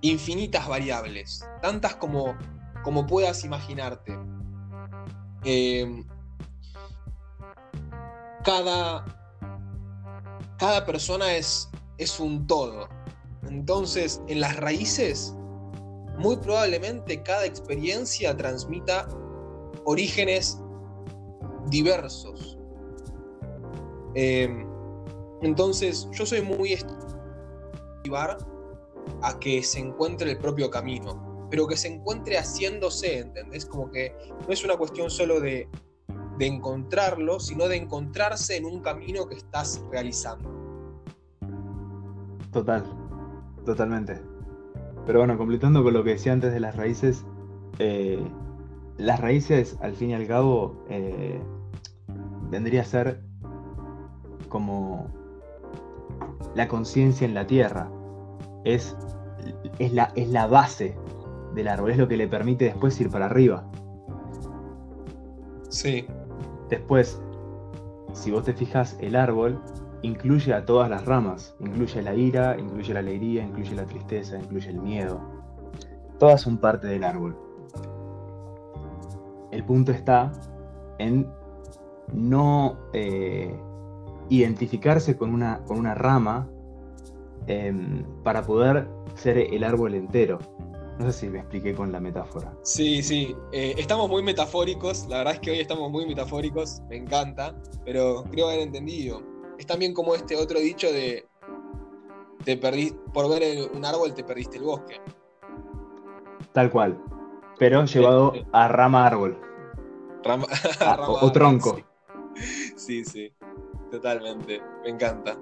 infinitas 0.00 0.66
variables, 0.68 1.44
tantas 1.62 1.94
como, 1.96 2.34
como 2.82 3.06
puedas 3.06 3.44
imaginarte. 3.44 4.18
Eh, 5.44 6.04
cada, 8.44 9.04
cada 10.58 10.84
persona 10.86 11.36
es, 11.36 11.68
es 11.98 12.18
un 12.20 12.46
todo. 12.46 12.88
Entonces, 13.48 14.22
en 14.28 14.40
las 14.40 14.56
raíces, 14.56 15.34
muy 16.18 16.36
probablemente 16.36 17.22
cada 17.22 17.46
experiencia 17.46 18.36
transmita 18.36 19.08
orígenes 19.84 20.58
diversos. 21.68 22.58
Eh, 24.14 24.48
entonces, 25.42 26.08
yo 26.12 26.26
soy 26.26 26.42
muy 26.42 26.74
estivar 26.74 28.36
a 29.22 29.38
que 29.38 29.62
se 29.62 29.78
encuentre 29.78 30.32
el 30.32 30.38
propio 30.38 30.70
camino, 30.70 31.48
pero 31.50 31.66
que 31.66 31.76
se 31.76 31.88
encuentre 31.88 32.36
haciéndose, 32.36 33.20
¿entendés? 33.20 33.64
Como 33.64 33.90
que 33.90 34.14
no 34.46 34.52
es 34.52 34.64
una 34.64 34.76
cuestión 34.76 35.10
solo 35.10 35.40
de, 35.40 35.68
de 36.40 36.46
encontrarlo, 36.46 37.38
sino 37.38 37.68
de 37.68 37.76
encontrarse 37.76 38.56
en 38.56 38.64
un 38.64 38.80
camino 38.80 39.28
que 39.28 39.34
estás 39.34 39.84
realizando. 39.92 40.50
Total. 42.50 42.82
Totalmente. 43.66 44.22
Pero 45.04 45.18
bueno, 45.18 45.36
completando 45.36 45.82
con 45.84 45.92
lo 45.92 46.02
que 46.02 46.12
decía 46.12 46.32
antes 46.32 46.54
de 46.54 46.60
las 46.60 46.76
raíces, 46.76 47.26
eh, 47.78 48.26
las 48.96 49.20
raíces, 49.20 49.76
al 49.82 49.94
fin 49.94 50.10
y 50.10 50.14
al 50.14 50.26
cabo, 50.26 50.82
eh, 50.88 51.38
vendría 52.48 52.80
a 52.80 52.84
ser 52.84 53.20
como 54.48 55.08
la 56.54 56.68
conciencia 56.68 57.26
en 57.26 57.34
la 57.34 57.46
tierra. 57.46 57.90
Es, 58.64 58.96
es, 59.78 59.92
la, 59.92 60.10
es 60.16 60.30
la 60.30 60.46
base 60.46 60.96
del 61.54 61.68
árbol, 61.68 61.90
es 61.90 61.98
lo 61.98 62.08
que 62.08 62.16
le 62.16 62.28
permite 62.28 62.64
después 62.64 62.98
ir 62.98 63.10
para 63.10 63.26
arriba. 63.26 63.70
Sí. 65.68 66.06
Después, 66.70 67.20
si 68.12 68.30
vos 68.30 68.44
te 68.44 68.54
fijas, 68.54 68.96
el 69.00 69.16
árbol 69.16 69.60
incluye 70.02 70.54
a 70.54 70.64
todas 70.64 70.88
las 70.88 71.04
ramas. 71.04 71.54
Incluye 71.60 72.02
la 72.02 72.14
ira, 72.14 72.56
incluye 72.58 72.94
la 72.94 73.00
alegría, 73.00 73.42
incluye 73.42 73.74
la 73.74 73.84
tristeza, 73.84 74.38
incluye 74.38 74.70
el 74.70 74.80
miedo. 74.80 75.20
Todas 76.18 76.40
son 76.40 76.58
parte 76.58 76.86
del 76.86 77.04
árbol. 77.04 77.36
El 79.50 79.64
punto 79.64 79.90
está 79.90 80.30
en 80.98 81.26
no 82.12 82.76
eh, 82.92 83.54
identificarse 84.28 85.16
con 85.16 85.34
una, 85.34 85.64
con 85.64 85.78
una 85.78 85.94
rama 85.94 86.48
em, 87.46 88.04
para 88.22 88.42
poder 88.42 88.88
ser 89.14 89.38
el 89.38 89.64
árbol 89.64 89.94
entero. 89.94 90.38
No 90.98 91.10
sé 91.10 91.20
si 91.20 91.28
me 91.28 91.38
expliqué 91.38 91.74
con 91.74 91.92
la 91.92 92.00
metáfora. 92.00 92.52
Sí, 92.62 93.02
sí. 93.02 93.34
Eh, 93.52 93.74
estamos 93.78 94.08
muy 94.08 94.22
metafóricos. 94.22 95.06
La 95.08 95.18
verdad 95.18 95.34
es 95.34 95.40
que 95.40 95.50
hoy 95.50 95.60
estamos 95.60 95.90
muy 95.90 96.06
metafóricos. 96.06 96.82
Me 96.88 96.96
encanta. 96.96 97.54
Pero 97.84 98.24
creo 98.30 98.48
haber 98.48 98.60
entendido. 98.60 99.22
Es 99.58 99.66
también 99.66 99.94
como 99.94 100.14
este 100.14 100.36
otro 100.36 100.58
dicho 100.58 100.92
de. 100.92 101.26
Te 102.44 102.56
perdí, 102.56 102.94
por 103.12 103.28
ver 103.28 103.70
un 103.72 103.84
árbol 103.84 104.14
te 104.14 104.24
perdiste 104.24 104.56
el 104.56 104.64
bosque. 104.64 105.00
Tal 106.52 106.70
cual. 106.70 106.98
Pero 107.58 107.84
llevado 107.84 108.32
a 108.52 108.68
rama 108.68 109.06
árbol. 109.06 109.38
Rama, 110.24 110.46
ah, 110.80 110.98
o, 111.06 111.30
tronco. 111.30 111.78
Sí. 112.76 113.04
sí. 113.04 113.32
Totalmente. 113.90 114.62
Me 114.82 114.90
encanta. 114.90 115.38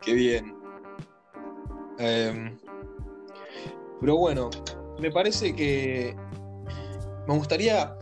Qué 0.00 0.14
bien. 0.14 0.56
Em, 1.98 2.58
pero 4.02 4.16
bueno, 4.16 4.50
me 5.00 5.12
parece 5.12 5.54
que 5.54 6.16
me 7.28 7.36
gustaría. 7.36 7.96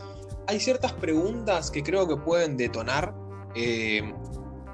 Hay 0.47 0.59
ciertas 0.59 0.91
preguntas 0.93 1.69
que 1.69 1.83
creo 1.83 2.07
que 2.07 2.17
pueden 2.17 2.57
detonar 2.57 3.13
em, 3.53 4.11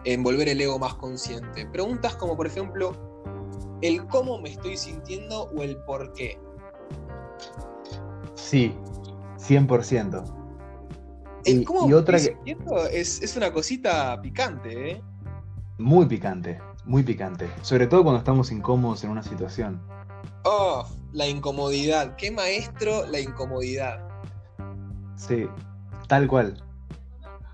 en 0.06 0.24
volver 0.24 0.48
el 0.48 0.62
ego 0.62 0.80
más 0.80 0.96
consciente. 0.96 1.68
Preguntas 1.68 2.16
como, 2.16 2.38
por 2.38 2.48
ejemplo, 2.48 2.94
el 3.82 4.08
cómo 4.08 4.40
me 4.40 4.52
estoy 4.52 4.78
sintiendo 4.78 5.50
o 5.54 5.64
el 5.64 5.76
por 5.84 6.14
qué. 6.14 6.40
Sí, 8.36 8.74
100%. 9.38 10.24
El 11.44 11.66
cómo 11.66 11.90
y, 11.90 11.94
otra 11.94 12.20
que... 12.20 12.38
es, 12.94 13.22
es 13.22 13.36
una 13.36 13.52
cosita 13.52 14.20
picante, 14.22 14.92
¿eh? 14.92 15.02
Muy 15.78 16.06
picante, 16.06 16.62
muy 16.86 17.04
picante. 17.04 17.50
Sobre 17.64 17.86
todo 17.86 18.04
cuando 18.04 18.20
estamos 18.20 18.50
incómodos 18.50 19.04
en 19.04 19.10
una 19.10 19.24
situación. 19.24 19.82
Oh, 20.44 20.88
la 21.18 21.28
incomodidad. 21.28 22.16
Qué 22.16 22.30
maestro 22.30 23.06
la 23.08 23.20
incomodidad. 23.20 24.08
Sí, 25.16 25.48
tal 26.08 26.28
cual. 26.28 26.64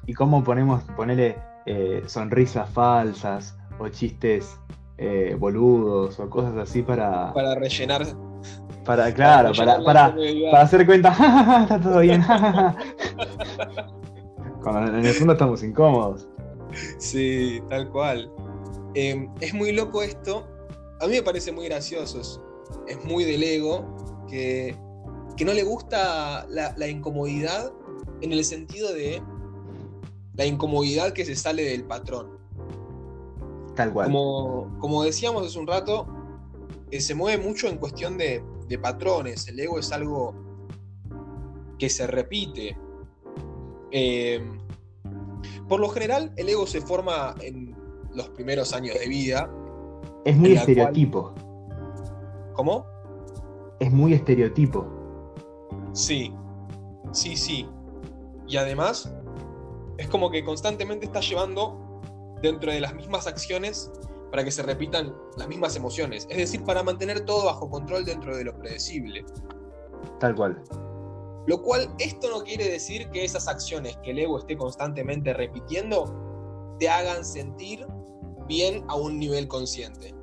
Y 0.05 0.13
cómo 0.13 0.43
ponemos, 0.43 0.83
ponerle 0.97 1.37
eh, 1.65 2.03
sonrisas 2.05 2.69
falsas 2.69 3.55
o 3.79 3.87
chistes 3.87 4.57
eh, 4.97 5.37
boludos 5.39 6.19
o 6.19 6.29
cosas 6.29 6.57
así 6.57 6.81
para... 6.81 7.31
Para 7.33 7.55
rellenar. 7.55 8.05
Para, 8.83 9.13
claro, 9.13 9.53
para, 9.55 9.81
para, 9.81 10.13
para, 10.13 10.61
hacer 10.61 10.85
cuenta, 10.85 11.11
está 11.63 11.79
todo 11.79 11.99
bien. 11.99 12.21
Cuando 14.61 14.97
en 14.97 15.05
el 15.05 15.13
fondo 15.13 15.31
estamos 15.33 15.63
incómodos. 15.63 16.27
Sí, 16.97 17.63
tal 17.69 17.89
cual. 17.89 18.29
Em, 18.93 19.29
es 19.39 19.53
muy 19.53 19.71
loco 19.71 20.03
esto. 20.03 20.45
A 20.99 21.07
mí 21.07 21.13
me 21.13 21.23
parece 21.23 21.53
muy 21.53 21.63
gracioso. 21.69 22.43
Es, 22.87 23.03
muy 23.05 23.23
del 23.23 23.43
ego 23.43 24.25
que, 24.27 24.75
que 25.37 25.45
no 25.45 25.53
le 25.53 25.63
gusta 25.63 26.45
la, 26.49 26.73
la 26.77 26.87
incomodidad 26.87 27.73
en 28.21 28.31
el 28.31 28.43
sentido 28.45 28.93
de 28.93 29.21
la 30.35 30.45
incomodidad 30.45 31.13
que 31.13 31.25
se 31.25 31.35
sale 31.35 31.63
del 31.63 31.83
patrón. 31.83 32.37
Tal 33.75 33.91
cual. 33.91 34.07
Como, 34.07 34.77
como 34.79 35.03
decíamos 35.03 35.45
hace 35.45 35.59
un 35.59 35.67
rato, 35.67 36.07
eh, 36.91 37.01
se 37.01 37.15
mueve 37.15 37.43
mucho 37.43 37.67
en 37.67 37.77
cuestión 37.77 38.17
de, 38.17 38.43
patrones. 38.81 39.47
El 39.47 39.59
ego 39.59 39.77
es 39.77 39.91
algo 39.91 40.33
que 41.77 41.89
se 41.89 42.07
repite. 42.07 42.75
Eh, 43.91 44.43
por 45.69 45.79
lo 45.79 45.89
general, 45.89 46.33
el 46.37 46.49
ego 46.49 46.65
se 46.65 46.81
forma 46.81 47.35
en 47.39 47.75
los 48.15 48.29
primeros 48.29 48.73
años 48.73 48.97
de 48.97 49.07
vida. 49.07 49.47
Es 50.25 50.35
muy 50.35 50.53
estereotipo. 50.53 51.35
¿Cómo? 52.53 52.85
Es 53.79 53.91
muy 53.91 54.13
estereotipo. 54.13 54.85
Sí, 55.93 56.33
sí, 57.11 57.35
sí. 57.35 57.67
Y 58.47 58.57
además, 58.57 59.13
es 59.97 60.07
como 60.07 60.29
que 60.31 60.43
constantemente 60.43 61.05
estás 61.05 61.27
llevando 61.29 62.01
dentro 62.41 62.71
de 62.71 62.81
las 62.81 62.93
mismas 62.93 63.27
acciones 63.27 63.91
para 64.31 64.43
que 64.43 64.51
se 64.51 64.63
repitan 64.63 65.15
las 65.37 65.47
mismas 65.47 65.75
emociones. 65.75 66.27
Es 66.29 66.37
decir, 66.37 66.63
para 66.63 66.83
mantener 66.83 67.21
todo 67.25 67.45
bajo 67.45 67.69
control 67.69 68.05
dentro 68.05 68.35
de 68.35 68.45
lo 68.45 68.57
predecible. 68.57 69.23
Tal 70.19 70.35
cual. 70.35 70.61
Lo 71.45 71.61
cual, 71.61 71.93
esto 71.99 72.29
no 72.29 72.43
quiere 72.43 72.69
decir 72.69 73.09
que 73.09 73.23
esas 73.23 73.47
acciones 73.47 73.97
que 73.97 74.11
el 74.11 74.19
ego 74.19 74.39
esté 74.39 74.57
constantemente 74.57 75.33
repitiendo 75.33 76.75
te 76.79 76.89
hagan 76.89 77.23
sentir 77.23 77.85
bien 78.47 78.83
a 78.87 78.95
un 78.95 79.19
nivel 79.19 79.47
consciente. 79.47 80.13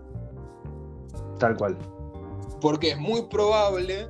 Tal 1.39 1.57
cual. 1.57 1.79
Porque 2.61 2.91
es 2.91 2.99
muy 2.99 3.23
probable 3.29 4.09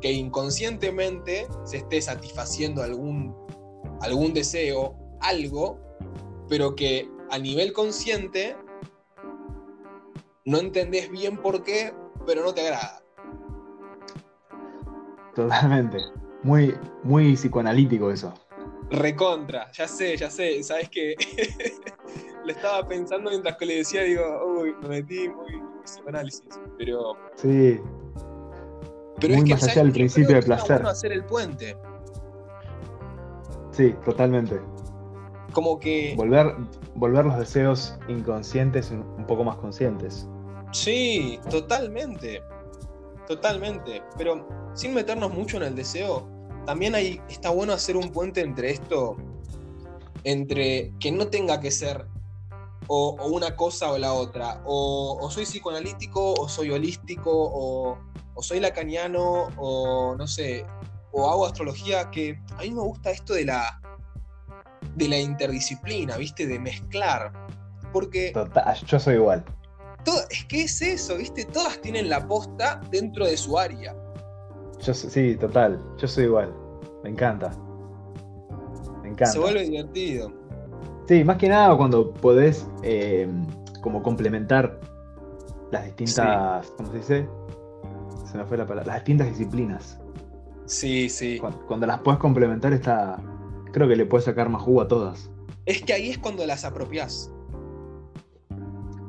que 0.00 0.12
inconscientemente 0.12 1.46
se 1.64 1.78
esté 1.78 2.02
satisfaciendo 2.02 2.82
algún 2.82 3.34
algún 4.02 4.34
deseo, 4.34 4.96
algo, 5.20 5.78
pero 6.48 6.74
que 6.74 7.08
a 7.30 7.38
nivel 7.38 7.72
consciente 7.72 8.56
no 10.44 10.58
entendés 10.58 11.10
bien 11.10 11.36
por 11.36 11.62
qué, 11.62 11.94
pero 12.26 12.42
no 12.42 12.52
te 12.52 12.62
agrada. 12.62 13.02
Totalmente. 15.34 15.98
Muy, 16.42 16.74
muy 17.04 17.34
psicoanalítico 17.34 18.10
eso. 18.10 18.34
Recontra, 18.90 19.70
ya 19.72 19.86
sé, 19.86 20.16
ya 20.16 20.28
sé. 20.28 20.62
Sabes 20.62 20.90
que 20.90 21.14
le 22.44 22.52
estaba 22.52 22.86
pensando 22.86 23.30
mientras 23.30 23.56
que 23.56 23.66
le 23.66 23.76
decía, 23.76 24.02
digo, 24.02 24.24
uy, 24.44 24.74
me 24.82 24.88
metí 24.88 25.28
muy, 25.28 25.62
psicoanálisis. 25.82 26.42
Pero. 26.78 27.14
Sí. 27.36 27.80
Pero 29.20 29.34
es 29.34 29.44
que 29.44 29.54
más 29.54 29.62
allá 29.64 29.82
del 29.82 29.92
principio 29.92 30.36
de 30.36 30.42
placer. 30.42 30.84
hacer 30.86 31.12
el 31.12 31.24
puente. 31.24 31.76
Sí, 33.70 33.94
totalmente. 34.04 34.60
Como 35.52 35.78
que. 35.78 36.14
Volver, 36.16 36.54
volver 36.94 37.26
los 37.26 37.38
deseos 37.38 37.98
inconscientes 38.08 38.90
un 38.90 39.26
poco 39.26 39.44
más 39.44 39.56
conscientes. 39.56 40.28
Sí, 40.72 41.38
totalmente. 41.50 42.42
Totalmente. 43.28 44.02
Pero 44.16 44.46
sin 44.74 44.94
meternos 44.94 45.32
mucho 45.32 45.58
en 45.58 45.64
el 45.64 45.74
deseo, 45.74 46.28
también 46.66 46.94
hay, 46.94 47.20
está 47.28 47.50
bueno 47.50 47.72
hacer 47.72 47.96
un 47.96 48.10
puente 48.10 48.40
entre 48.40 48.70
esto, 48.70 49.16
entre 50.24 50.92
que 50.98 51.12
no 51.12 51.28
tenga 51.28 51.60
que 51.60 51.70
ser 51.70 52.06
o, 52.86 53.16
una 53.26 53.56
cosa 53.56 53.90
o 53.92 53.98
la 53.98 54.12
otra, 54.12 54.62
o, 54.64 55.28
soy 55.30 55.44
psicoanalítico, 55.44 56.34
o 56.34 56.48
soy 56.48 56.70
holístico, 56.70 57.30
o, 57.32 57.98
o 58.34 58.42
soy 58.42 58.60
lacaniano, 58.60 59.48
o 59.56 60.14
no 60.16 60.26
sé, 60.26 60.66
o 61.12 61.30
hago 61.30 61.46
astrología, 61.46 62.10
que 62.10 62.38
a 62.56 62.62
mí 62.62 62.70
me 62.70 62.82
gusta 62.82 63.10
esto 63.10 63.34
de 63.34 63.44
la, 63.44 63.80
de 64.96 65.08
la 65.08 65.18
interdisciplina, 65.18 66.16
¿viste? 66.16 66.46
De 66.46 66.58
mezclar. 66.58 67.32
Porque... 67.92 68.30
Total, 68.32 68.76
yo 68.86 68.98
soy 68.98 69.14
igual. 69.14 69.44
Todo, 70.04 70.20
es 70.30 70.44
que 70.46 70.62
es 70.62 70.82
eso, 70.82 71.16
¿viste? 71.16 71.44
Todas 71.44 71.80
tienen 71.80 72.08
la 72.08 72.26
posta 72.26 72.80
dentro 72.90 73.26
de 73.26 73.36
su 73.36 73.58
área. 73.58 73.94
Yo, 74.80 74.94
sí, 74.94 75.36
total, 75.36 75.80
yo 75.98 76.08
soy 76.08 76.24
igual. 76.24 76.52
Me 77.04 77.10
encanta. 77.10 77.50
Me 79.02 79.10
encanta. 79.10 79.32
Se 79.32 79.38
vuelve 79.38 79.62
divertido. 79.62 80.41
Sí, 81.06 81.24
más 81.24 81.36
que 81.36 81.48
nada 81.48 81.76
cuando 81.76 82.12
podés 82.12 82.66
eh, 82.82 83.28
como 83.80 84.02
complementar 84.02 84.80
las 85.70 85.84
distintas, 85.86 86.70
¿cómo 86.76 86.90
se 86.92 86.98
dice? 86.98 87.28
Se 88.30 88.38
me 88.38 88.44
fue 88.44 88.56
la 88.56 88.66
palabra, 88.66 88.92
las 88.92 89.02
distintas 89.02 89.28
disciplinas. 89.28 89.98
Sí, 90.66 91.08
sí. 91.08 91.40
Cuando, 91.66 91.86
las 91.86 92.00
puedes 92.00 92.20
complementar, 92.20 92.72
está. 92.72 93.18
Creo 93.72 93.88
que 93.88 93.96
le 93.96 94.06
puedes 94.06 94.24
sacar 94.24 94.48
más 94.48 94.62
jugo 94.62 94.82
a 94.82 94.88
todas. 94.88 95.30
Es 95.66 95.82
que 95.82 95.92
ahí 95.92 96.10
es 96.10 96.18
cuando 96.18 96.46
las 96.46 96.64
apropias. 96.64 97.32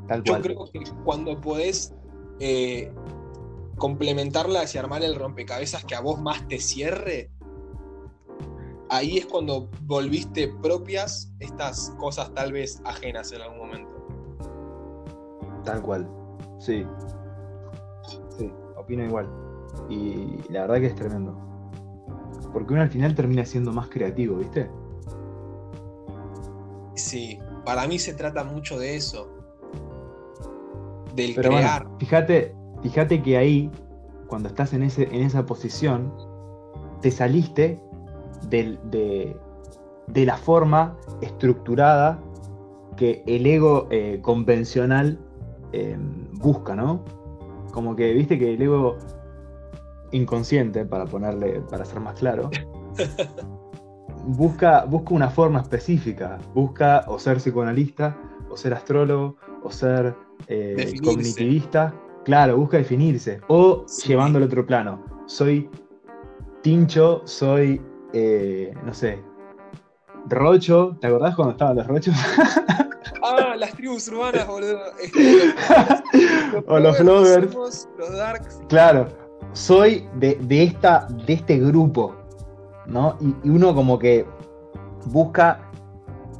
Tal 0.07 0.23
Yo 0.23 0.41
creo 0.41 0.65
que 0.71 0.83
cuando 1.03 1.39
podés 1.39 1.93
eh, 2.39 2.91
complementarlas 3.77 4.75
y 4.75 4.77
armar 4.77 5.03
el 5.03 5.15
rompecabezas 5.15 5.85
que 5.85 5.95
a 5.95 6.01
vos 6.01 6.21
más 6.21 6.47
te 6.47 6.59
cierre, 6.59 7.29
ahí 8.93 9.17
es 9.17 9.25
cuando 9.25 9.69
volviste 9.81 10.47
propias 10.61 11.33
estas 11.39 11.91
cosas 11.97 12.31
tal 12.33 12.51
vez 12.53 12.81
ajenas 12.85 13.31
en 13.31 13.41
algún 13.41 13.57
momento. 13.57 13.89
Tal 15.63 15.81
cual, 15.81 16.07
sí. 16.59 16.85
Sí, 18.37 18.51
opino 18.77 19.03
igual. 19.03 19.27
Y 19.89 20.37
la 20.49 20.61
verdad 20.61 20.75
que 20.75 20.85
es 20.87 20.95
tremendo. 20.95 21.35
Porque 22.51 22.73
uno 22.73 22.83
al 22.83 22.89
final 22.89 23.15
termina 23.15 23.43
siendo 23.45 23.71
más 23.71 23.87
creativo, 23.89 24.37
¿viste? 24.37 24.69
Sí, 26.93 27.39
para 27.65 27.87
mí 27.87 27.97
se 27.97 28.13
trata 28.13 28.43
mucho 28.43 28.77
de 28.77 28.95
eso. 28.95 29.27
Del 31.15 31.33
Pero 31.33 31.49
crear. 31.49 31.83
bueno, 31.83 31.99
fíjate, 31.99 32.55
fíjate 32.83 33.23
que 33.23 33.37
ahí, 33.37 33.71
cuando 34.27 34.49
estás 34.49 34.73
en, 34.73 34.83
ese, 34.83 35.03
en 35.03 35.23
esa 35.23 35.45
posición, 35.45 36.13
te 37.01 37.09
saliste 37.09 37.81
de, 38.49 38.77
de 40.07 40.25
la 40.25 40.37
forma 40.37 40.97
estructurada 41.21 42.19
que 42.97 43.23
el 43.25 43.45
ego 43.45 43.87
eh, 43.89 44.19
convencional 44.21 45.19
eh, 45.71 45.97
busca, 46.33 46.75
¿no? 46.75 47.03
Como 47.71 47.95
que, 47.95 48.13
viste 48.13 48.37
que 48.37 48.53
el 48.53 48.61
ego 48.61 48.97
inconsciente, 50.11 50.85
para 50.85 51.05
ponerle, 51.05 51.61
para 51.61 51.85
ser 51.85 51.99
más 51.99 52.19
claro, 52.19 52.51
busca, 54.27 54.85
busca 54.85 55.13
una 55.13 55.29
forma 55.29 55.61
específica. 55.61 56.37
Busca 56.53 57.03
o 57.07 57.17
ser 57.17 57.37
psicoanalista, 57.37 58.15
o 58.49 58.57
ser 58.57 58.73
astrólogo, 58.73 59.37
o 59.63 59.71
ser 59.71 60.15
eh, 60.47 60.93
cognitivista. 61.03 61.93
Claro, 62.25 62.57
busca 62.57 62.77
definirse. 62.77 63.41
O 63.47 63.83
Sí. 63.87 64.09
llevándolo 64.09 64.45
a 64.45 64.47
otro 64.47 64.65
plano. 64.65 65.03
Soy 65.25 65.69
tincho, 66.61 67.21
soy, 67.25 67.81
eh, 68.13 68.73
no 68.85 68.93
sé, 68.93 69.19
rocho. 70.29 70.97
¿Te 71.01 71.07
acordás 71.07 71.35
cuando 71.35 71.51
estaban 71.53 71.75
los 71.77 71.87
rochos? 71.87 72.15
Ah, 73.25 73.55
las 73.57 73.71
tribus 73.73 74.09
urbanas, 74.09 74.45
boludo. 74.45 74.79
Este, 75.01 75.53
O 76.67 76.77
los 76.77 76.97
somos 76.97 77.87
Los 77.97 78.11
Darks. 78.17 78.59
Claro, 78.67 79.07
soy 79.53 80.05
de, 80.15 80.35
de 80.41 80.63
esta, 80.63 81.07
de 81.25 81.33
este 81.33 81.57
grupo, 81.57 82.13
¿no? 82.85 83.17
Y, 83.21 83.33
y 83.47 83.49
uno 83.49 83.73
como 83.73 83.97
que 83.97 84.25
busca 85.05 85.59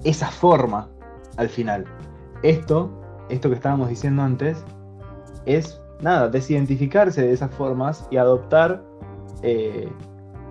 esa 0.04 0.28
forma 0.28 0.90
al 1.38 1.48
final. 1.48 1.86
Esto, 2.44 2.92
esto 3.30 3.50
que 3.50 3.56
estábamos 3.56 3.88
diciendo 3.88 4.22
antes, 4.22 4.66
es 5.46 5.82
nada, 6.02 6.28
desidentificarse 6.28 7.22
de 7.22 7.34
esas 7.34 7.54
formas 7.56 8.08
y 8.12 8.18
adoptar 8.18 8.84
eh, 9.42 9.90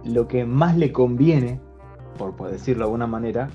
lo 0.05 0.29
que 0.29 0.45
más 0.45 0.77
le 0.77 0.93
conviene, 0.93 1.61
por, 2.19 2.37
por 2.37 2.51
decirlo 2.51 2.81
de 2.81 2.85
alguna 2.85 3.07
manera, 3.07 3.51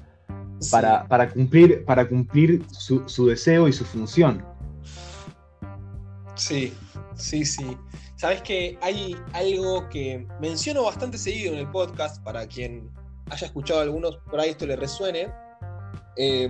para, 0.71 1.07
para 1.07 1.29
cumplir, 1.29 1.85
para 1.85 2.07
cumplir 2.07 2.65
su, 2.71 3.07
su 3.07 3.27
deseo 3.27 3.67
y 3.67 3.73
su 3.73 3.85
función. 3.85 4.43
Sí, 6.35 6.73
sí, 7.15 7.45
sí. 7.45 7.77
Sabes 8.15 8.41
que 8.41 8.77
hay 8.81 9.15
algo 9.33 9.87
que 9.89 10.27
menciono 10.41 10.83
bastante 10.83 11.17
seguido 11.17 11.53
en 11.53 11.59
el 11.59 11.69
podcast, 11.69 12.23
para 12.23 12.47
quien 12.47 12.89
haya 13.29 13.47
escuchado 13.47 13.81
algunos, 13.81 14.17
por 14.29 14.39
ahí 14.39 14.49
esto 14.49 14.65
le 14.65 14.75
resuene. 14.75 15.31
Eh, 16.15 16.49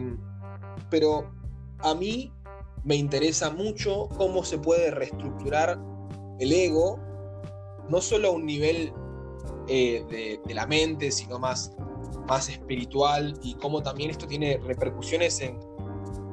pero 0.89 1.29
a 1.79 1.93
mí 1.93 2.31
me 2.83 2.95
interesa 2.95 3.49
mucho 3.49 4.07
cómo 4.17 4.43
se 4.43 4.57
puede 4.57 4.91
reestructurar 4.91 5.77
el 6.39 6.53
ego, 6.53 6.99
no 7.89 7.99
solo 7.99 8.29
a 8.29 8.31
un 8.31 8.45
nivel 8.45 8.93
eh, 9.67 10.39
de, 10.45 10.53
la 10.53 10.65
mente, 10.65 11.11
sino 11.11 11.39
más, 11.39 11.75
más 12.27 12.49
espiritual, 12.49 13.37
y 13.43 13.55
cómo 13.55 13.81
también 13.81 14.09
esto 14.09 14.27
tiene 14.27 14.59
repercusiones 14.63 15.39
en 15.41 15.59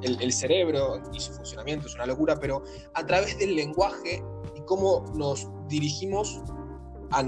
el, 0.02 0.20
el 0.20 0.32
cerebro 0.32 1.02
y 1.12 1.20
su 1.20 1.32
funcionamiento, 1.32 1.86
es 1.86 1.94
una 1.94 2.06
locura, 2.06 2.38
pero 2.38 2.62
a 2.94 3.06
través 3.06 3.38
del 3.38 3.56
lenguaje 3.56 4.22
y 4.56 4.60
cómo 4.62 5.04
nos 5.14 5.48
dirigimos, 5.68 6.42
a, 7.10 7.24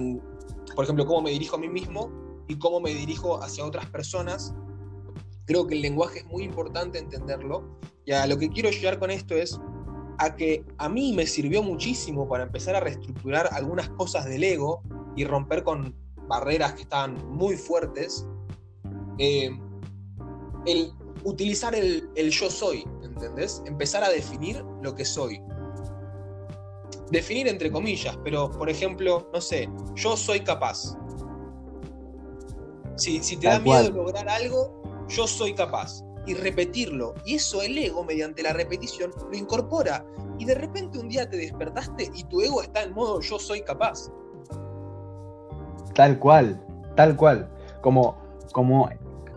por 0.75 0.85
ejemplo, 0.85 1.07
cómo 1.07 1.23
me 1.23 1.31
dirijo 1.31 1.57
a 1.57 1.59
mí 1.59 1.69
mismo 1.69 2.11
y 2.49 2.59
cómo 2.59 2.81
me 2.81 2.95
dirijo 2.95 3.43
hacia 3.43 3.65
otras 3.65 3.87
personas. 3.87 4.55
Creo 5.47 5.67
que 5.67 5.75
el 5.75 5.83
lenguaje 5.83 6.21
es 6.21 6.27
muy 6.27 6.43
importante 6.43 6.99
entenderlo 6.99 7.79
y 8.05 8.13
a 8.13 8.27
lo 8.27 8.39
que 8.39 8.49
quiero 8.49 8.71
llegar 8.71 8.99
con 8.99 9.11
esto 9.11 9.35
es 9.35 9.59
a 10.19 10.35
que 10.35 10.65
a 10.79 10.89
mí 10.89 11.13
me 11.13 11.27
sirvió 11.27 11.63
muchísimo 11.63 12.29
para 12.29 12.45
empezar 12.45 12.75
a 12.75 12.81
reestructurar 12.81 13.49
algunas 13.53 13.89
cosas 13.91 14.25
del 14.25 14.45
ego 14.45 14.83
y 15.17 15.25
romper 15.25 15.65
con 15.65 15.95
barreras 16.29 16.75
que 16.75 16.83
estaban 16.83 17.17
muy 17.29 17.57
fuertes. 17.57 18.27
Eh, 19.19 19.51
el 20.67 20.93
utilizar 21.25 21.75
el, 21.75 22.09
el 22.15 22.31
yo 22.31 22.51
soy, 22.51 22.85
¿entendés? 23.03 23.63
Empezar 23.67 24.05
a 24.05 24.11
definir 24.11 24.65
lo 24.83 24.95
que 24.95 25.05
soy. 25.05 25.43
Definir 27.11 27.49
entre 27.49 27.71
comillas, 27.71 28.17
pero 28.23 28.51
por 28.51 28.69
ejemplo, 28.69 29.29
no 29.33 29.41
sé, 29.41 29.69
yo 29.95 30.17
soy 30.17 30.41
capaz. 30.41 30.97
Si, 32.97 33.23
si 33.23 33.37
te 33.37 33.49
da 33.49 33.59
miedo 33.59 33.91
lograr 33.91 34.29
algo, 34.29 34.83
yo 35.09 35.27
soy 35.27 35.55
capaz. 35.55 36.03
Y 36.27 36.35
repetirlo. 36.35 37.15
Y 37.25 37.37
eso 37.37 37.63
el 37.63 37.79
ego, 37.79 38.03
mediante 38.03 38.43
la 38.43 38.53
repetición, 38.53 39.13
lo 39.31 39.37
incorpora. 39.37 40.05
Y 40.39 40.45
de 40.45 40.57
repente 40.57 40.99
un 40.99 41.09
día 41.09 41.29
te 41.31 41.37
despertaste 41.37 42.11
y 42.15 42.25
tu 42.25 42.41
ego 42.41 42.63
está 42.63 42.83
en 42.83 42.93
modo 42.93 43.21
yo 43.21 43.39
soy 43.39 43.63
capaz. 43.63 44.11
Tal 45.97 46.19
cual, 46.19 46.61
tal 46.95 47.17
cual. 47.17 47.49
Como, 47.81 48.19
como, 48.53 48.89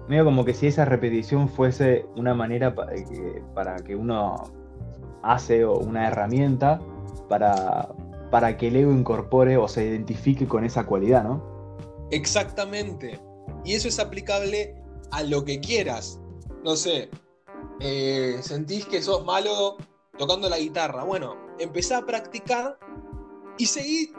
medio 0.08 0.26
como 0.26 0.44
que 0.44 0.54
si 0.54 0.68
esa 0.68 0.86
repetición 0.86 1.48
fuese 1.48 2.06
una 2.16 2.36
manera 2.36 2.76
eh, 2.92 3.42
para 3.56 3.78
que 3.78 3.96
uno 3.96 4.44
hace 5.24 5.64
o 5.64 5.78
una 5.78 6.08
herramienta 6.08 6.82
para, 7.30 7.90
para 8.30 8.58
que 8.58 8.68
el 8.68 8.76
ego 8.76 8.92
incorpore 8.92 9.58
o 9.58 9.68
se 9.68 9.86
identifique 9.86 10.48
con 10.48 10.66
esa 10.66 10.86
cualidad, 10.86 11.24
¿no? 11.24 11.42
Exactamente. 12.12 13.20
Y 13.64 13.74
eso 13.74 13.88
es 13.88 14.00
aplicable 14.00 14.76
a 15.12 15.24
lo 15.24 15.46
que 15.46 15.60
quieras. 15.60 16.20
No 16.64 16.76
sé, 16.76 17.10
eh, 17.80 18.38
sentís 18.42 18.86
que 18.86 19.02
sos 19.02 19.24
malo 19.24 19.78
tocando 20.18 20.50
la 20.50 20.58
guitarra. 20.58 21.06
Bueno, 21.06 21.38
empezá 21.58 22.00
a 22.00 22.06
practicar 22.06 22.78
y 23.58 23.66
seguí 23.66 24.12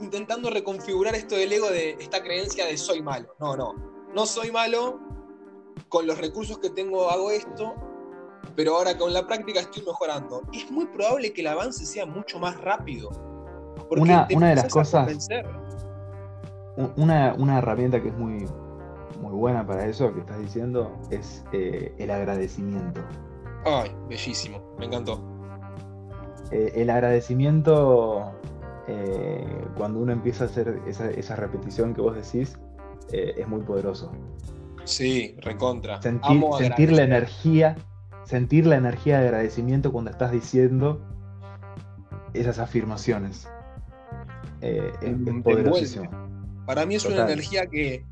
intentando 0.00 0.50
reconfigurar 0.50 1.14
esto 1.14 1.34
del 1.36 1.52
ego 1.52 1.68
de 1.68 1.90
esta 2.00 2.22
creencia 2.22 2.66
de 2.66 2.76
soy 2.76 3.02
malo. 3.02 3.34
No, 3.38 3.56
no. 3.56 3.74
No 4.14 4.26
soy 4.26 4.50
malo. 4.50 4.98
Con 5.88 6.06
los 6.06 6.18
recursos 6.18 6.58
que 6.58 6.70
tengo 6.70 7.10
hago 7.10 7.30
esto. 7.30 7.74
Pero 8.56 8.76
ahora 8.76 8.96
con 8.96 9.12
la 9.12 9.26
práctica 9.26 9.60
estoy 9.60 9.84
mejorando. 9.84 10.42
Es 10.52 10.70
muy 10.70 10.86
probable 10.86 11.32
que 11.32 11.40
el 11.42 11.46
avance 11.48 11.84
sea 11.84 12.06
mucho 12.06 12.38
más 12.38 12.60
rápido. 12.60 13.10
Porque 13.88 14.02
Una- 14.02 14.26
te 14.26 14.36
una 14.36 14.48
de 14.50 14.56
las 14.56 14.72
cosas- 14.72 15.28
una 17.36 17.58
herramienta 17.58 18.00
que 18.02 18.08
es 18.08 18.14
muy, 18.16 18.46
muy 19.20 19.32
buena 19.32 19.66
para 19.66 19.86
eso 19.86 20.12
que 20.14 20.20
estás 20.20 20.38
diciendo 20.38 20.90
es 21.10 21.44
eh, 21.52 21.94
el 21.98 22.10
agradecimiento. 22.10 23.00
Ay, 23.64 23.94
bellísimo. 24.08 24.62
Me 24.78 24.86
encantó. 24.86 25.20
Eh, 26.50 26.72
el 26.76 26.90
agradecimiento, 26.90 28.32
eh, 28.90 29.46
cuando 29.76 30.00
uno 30.00 30.12
empieza 30.12 30.44
a 30.44 30.46
hacer 30.48 30.80
esa, 30.86 31.08
esa 31.10 31.36
repetición 31.36 31.94
que 31.94 32.00
vos 32.00 32.16
decís, 32.16 32.58
eh, 33.12 33.34
es 33.38 33.46
muy 33.46 33.60
poderoso. 33.60 34.10
Sí, 34.84 35.36
recontra. 35.42 36.02
Sentir, 36.02 36.30
Amo 36.30 36.58
sentir 36.58 36.90
la 36.90 37.02
energía, 37.02 37.76
sentir 38.24 38.66
la 38.66 38.76
energía 38.76 39.20
de 39.20 39.28
agradecimiento 39.28 39.92
cuando 39.92 40.10
estás 40.10 40.32
diciendo 40.32 41.00
esas 42.34 42.58
afirmaciones. 42.58 43.48
Eh, 44.60 44.90
es, 45.00 45.08
envuelve. 45.08 45.42
poderosísimo. 45.42 46.10
Para 46.66 46.84
mí 46.84 46.96
es 46.96 47.04
una 47.04 47.22
energía 47.22 47.66
que 47.66 48.04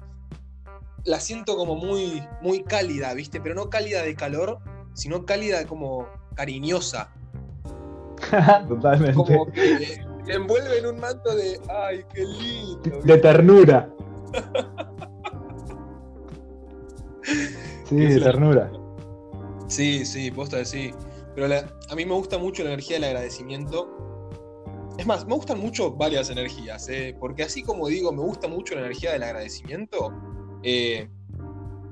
la 1.05 1.18
siento 1.18 1.57
como 1.57 1.74
muy, 1.74 2.22
muy 2.41 2.62
cálida, 2.62 3.14
¿viste? 3.14 3.41
Pero 3.41 3.57
no 3.57 3.68
cálida 3.68 4.03
de 4.03 4.14
calor, 4.14 4.61
sino 4.93 5.26
cálida 5.26 5.66
como 5.66 6.07
cariñosa. 6.37 7.11
Totalmente. 8.68 9.14
Como 9.14 9.51
que 9.51 10.08
envuelve 10.35 10.79
en 10.79 10.87
un 10.87 10.99
manto 11.01 11.35
de, 11.35 11.59
ay, 11.68 12.05
qué 12.12 12.24
lindo. 12.24 13.01
De 13.05 13.18
ternura. 13.18 13.89
Sí, 17.85 17.97
de 17.97 18.18
la- 18.20 18.26
ternura. 18.26 18.70
Sí, 19.68 20.05
sí, 20.05 20.31
posta 20.31 20.64
sí. 20.64 20.93
Pero 21.35 21.49
la- 21.49 21.70
a 21.91 21.95
mí 21.95 22.05
me 22.05 22.14
gusta 22.14 22.39
mucho 22.39 22.62
la 22.64 22.70
energía 22.70 22.97
del 22.97 23.05
agradecimiento. 23.05 23.89
Es 24.99 25.07
más, 25.07 25.26
me 25.26 25.35
gustan 25.35 25.61
mucho 25.61 25.93
varias 25.93 26.29
energías, 26.31 26.89
¿eh? 26.89 27.16
porque 27.20 27.45
así 27.45 27.62
como 27.62 27.87
digo, 27.87 28.11
me 28.12 28.22
gusta 28.22 28.49
mucho 28.49 28.74
la 28.74 28.81
energía 28.81 29.12
del 29.12 29.22
agradecimiento, 29.22 30.12
eh, 30.64 31.09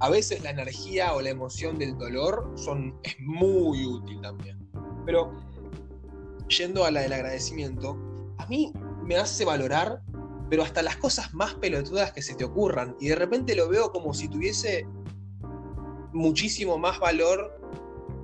a 0.01 0.11
veces 0.11 0.43
la 0.43 0.51
energía 0.51 1.15
o 1.15 1.21
la 1.23 1.31
emoción 1.31 1.79
del 1.79 1.97
dolor 1.97 2.51
son, 2.57 2.99
es 3.05 3.15
muy 3.21 3.87
útil 3.87 4.21
también. 4.21 4.59
Pero 5.07 5.31
yendo 6.49 6.85
a 6.85 6.91
la 6.91 7.03
del 7.03 7.13
agradecimiento, 7.13 7.97
a 8.39 8.47
mí 8.47 8.73
me 9.03 9.17
hace 9.17 9.45
valorar, 9.45 10.03
pero 10.49 10.63
hasta 10.63 10.83
las 10.83 10.97
cosas 10.97 11.33
más 11.35 11.55
pelotudas 11.55 12.13
que 12.13 12.23
se 12.23 12.35
te 12.35 12.45
ocurran. 12.45 12.97
Y 13.01 13.09
de 13.09 13.17
repente 13.17 13.55
lo 13.55 13.69
veo 13.69 13.91
como 13.91 14.15
si 14.15 14.29
tuviese 14.29 14.87
muchísimo 16.13 16.79
más 16.79 16.99
valor, 16.99 17.61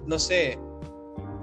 no 0.07 0.19
sé, 0.19 0.59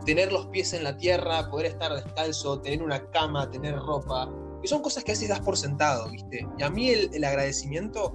tener 0.05 0.31
los 0.31 0.47
pies 0.47 0.73
en 0.73 0.83
la 0.83 0.97
tierra, 0.97 1.49
poder 1.49 1.67
estar 1.67 1.93
descalzo, 1.93 2.59
tener 2.61 2.81
una 2.81 3.09
cama, 3.11 3.49
tener 3.49 3.75
ropa. 3.75 4.29
Que 4.61 4.67
son 4.67 4.81
cosas 4.81 5.03
que 5.03 5.11
a 5.11 5.13
veces 5.13 5.29
das 5.29 5.39
por 5.41 5.57
sentado, 5.57 6.09
¿viste? 6.09 6.45
Y 6.57 6.63
a 6.63 6.69
mí 6.69 6.89
el, 6.89 7.09
el 7.13 7.23
agradecimiento 7.23 8.13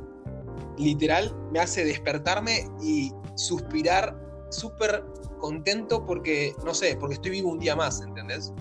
literal 0.77 1.35
me 1.53 1.61
hace 1.61 1.85
despertarme 1.85 2.69
y 2.83 3.13
suspirar 3.37 4.19
súper 4.51 5.05
contento 5.39 6.05
porque, 6.05 6.55
no 6.65 6.75
sé, 6.75 6.97
porque 6.97 7.15
estoy 7.15 7.33
vivo 7.33 7.51
un 7.51 7.59
día 7.59 7.77
más, 7.77 8.01
¿entendés? 8.01 8.53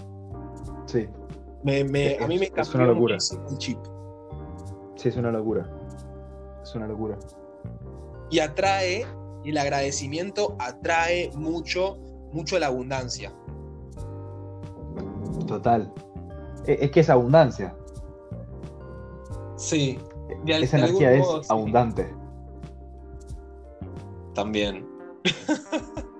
Sí. 0.85 1.07
Me, 1.63 1.83
me, 1.83 2.17
a 2.17 2.27
mí 2.27 2.37
me 2.39 2.51
es 2.55 2.75
una 2.75 2.85
locura. 2.87 3.15
el 3.49 3.57
chip. 3.57 3.77
Sí, 4.95 5.09
es 5.09 5.15
una 5.17 5.31
locura. 5.31 5.69
Es 6.61 6.75
una 6.75 6.87
locura. 6.87 7.17
Y 8.29 8.39
atrae, 8.39 9.05
y 9.43 9.49
el 9.49 9.57
agradecimiento 9.57 10.55
atrae 10.59 11.31
mucho, 11.35 11.97
mucho 12.31 12.59
la 12.59 12.67
abundancia. 12.67 13.33
Total. 15.47 15.91
E, 16.65 16.77
Es 16.81 16.91
que 16.91 16.99
es 17.01 17.09
abundancia. 17.09 17.75
Sí. 19.55 19.99
de 20.45 20.57
Esa 20.63 20.77
de 20.77 20.83
energía 20.83 21.11
es 21.13 21.19
modo, 21.19 21.43
sí. 21.43 21.47
abundante. 21.51 22.13
También. 24.33 24.85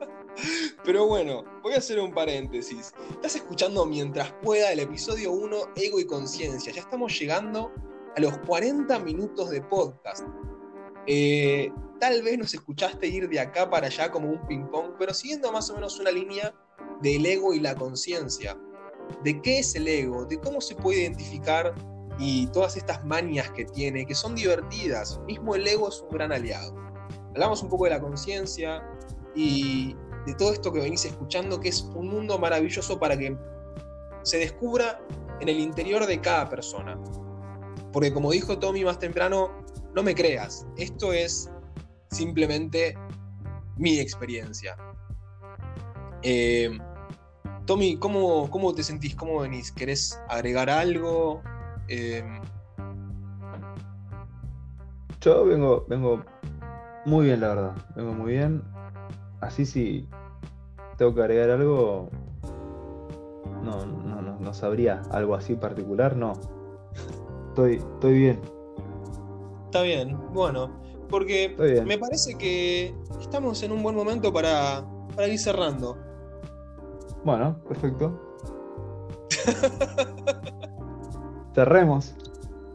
Pero 0.84 1.08
bueno, 1.08 1.44
voy 1.62 1.74
a 1.74 1.78
hacer 1.78 2.00
un 2.00 2.14
paréntesis. 2.14 2.94
Estás 3.12 3.36
escuchando 3.36 3.86
mientras 3.86 4.32
pueda 4.42 4.72
el 4.72 4.80
episodio 4.80 5.32
1, 5.32 5.58
Ego 5.76 6.00
y 6.00 6.06
Conciencia. 6.06 6.74
Ya 6.74 6.82
estamos 6.82 7.18
llegando 7.18 7.72
a 8.16 8.20
los 8.20 8.38
40 8.40 9.00
minutos 9.00 9.50
de 9.50 9.62
podcast. 9.62 10.24
Eh, 11.08 11.72
tal 12.00 12.22
vez 12.22 12.38
nos 12.38 12.54
escuchaste 12.54 13.08
ir 13.08 13.30
de 13.30 13.40
acá 13.40 13.70
para 13.70 13.88
allá 13.88 14.12
como 14.12 14.30
un 14.30 14.46
ping-pong, 14.48 14.94
pero 14.98 15.14
siguiendo 15.14 15.52
más 15.52 15.70
o 15.70 15.76
menos 15.76 16.00
una 16.00 16.12
línea 16.12 16.54
del 17.02 17.26
ego 17.26 17.54
y 17.54 17.60
la 17.60 17.76
conciencia. 17.76 18.58
¿De 19.24 19.42
qué 19.42 19.60
es 19.60 19.76
el 19.76 19.88
ego? 19.88 20.26
¿De 20.26 20.40
cómo 20.40 20.62
se 20.62 20.76
puede 20.76 21.02
identificar? 21.02 21.74
Y 22.20 22.48
todas 22.48 22.78
estas 22.78 23.04
manias 23.06 23.50
que 23.52 23.66
tiene, 23.66 24.06
que 24.06 24.16
son 24.16 24.36
divertidas. 24.36 25.20
Mismo 25.26 25.56
el 25.56 25.68
ego 25.68 25.90
es 25.90 26.02
un 26.02 26.10
gran 26.10 26.32
aliado. 26.32 26.76
Hablamos 27.30 27.64
un 27.64 27.70
poco 27.70 27.86
de 27.86 27.92
la 27.92 28.00
conciencia 28.00 28.84
y 29.36 29.96
de 30.26 30.34
todo 30.36 30.54
esto 30.54 30.72
que 30.72 30.80
venís 30.80 31.06
escuchando, 31.06 31.60
que 31.60 31.70
es 31.70 31.82
un 31.96 32.10
mundo 32.10 32.38
maravilloso 32.40 33.00
para 33.00 33.18
que 33.18 33.38
se 34.24 34.38
descubra 34.38 35.00
en 35.40 35.50
el 35.50 35.60
interior 35.60 36.06
de 36.06 36.20
cada 36.22 36.50
persona. 36.50 36.98
Porque 37.92 38.14
como 38.14 38.32
dijo 38.32 38.58
Tommy 38.58 38.84
más 38.84 39.00
temprano, 39.00 39.52
no 39.94 40.02
me 40.04 40.16
creas, 40.16 40.66
esto 40.78 41.14
es 41.14 41.50
simplemente 42.10 42.96
mi 43.78 44.00
experiencia. 44.00 44.78
Eh, 46.22 46.78
Tommy, 47.66 47.98
¿cómo, 47.98 48.50
¿cómo 48.50 48.74
te 48.74 48.84
sentís? 48.84 49.16
¿Cómo 49.16 49.42
venís? 49.42 49.72
¿Querés 49.72 50.20
agregar 50.30 50.70
algo? 50.70 51.42
Eh, 51.88 52.24
Yo 55.22 55.46
vengo, 55.46 55.86
vengo 55.88 56.24
muy 57.06 57.28
bien, 57.28 57.40
la 57.42 57.48
verdad. 57.50 57.76
Vengo 57.96 58.14
muy 58.14 58.34
bien. 58.34 58.73
Así 59.44 59.66
si 59.66 60.08
tengo 60.98 61.14
que 61.14 61.22
agregar 61.22 61.50
algo. 61.52 62.10
No, 63.62 63.86
no, 63.86 64.22
no, 64.22 64.40
no 64.40 64.54
sabría. 64.54 65.02
Algo 65.12 65.36
así 65.36 65.56
particular, 65.56 66.16
no. 66.16 66.34
Estoy, 67.50 67.76
estoy 67.76 68.14
bien. 68.14 68.42
Está 69.66 69.82
bien, 69.82 70.18
bueno, 70.34 70.72
porque 71.10 71.56
me 71.86 71.98
parece 71.98 72.38
que 72.38 72.96
estamos 73.20 73.64
en 73.64 73.72
un 73.72 73.82
buen 73.84 73.96
momento 73.96 74.32
para, 74.32 74.86
para 75.16 75.28
ir 75.28 75.40
cerrando. 75.40 75.98
Bueno, 77.24 77.60
perfecto. 77.68 78.38
Cerremos. 81.56 82.16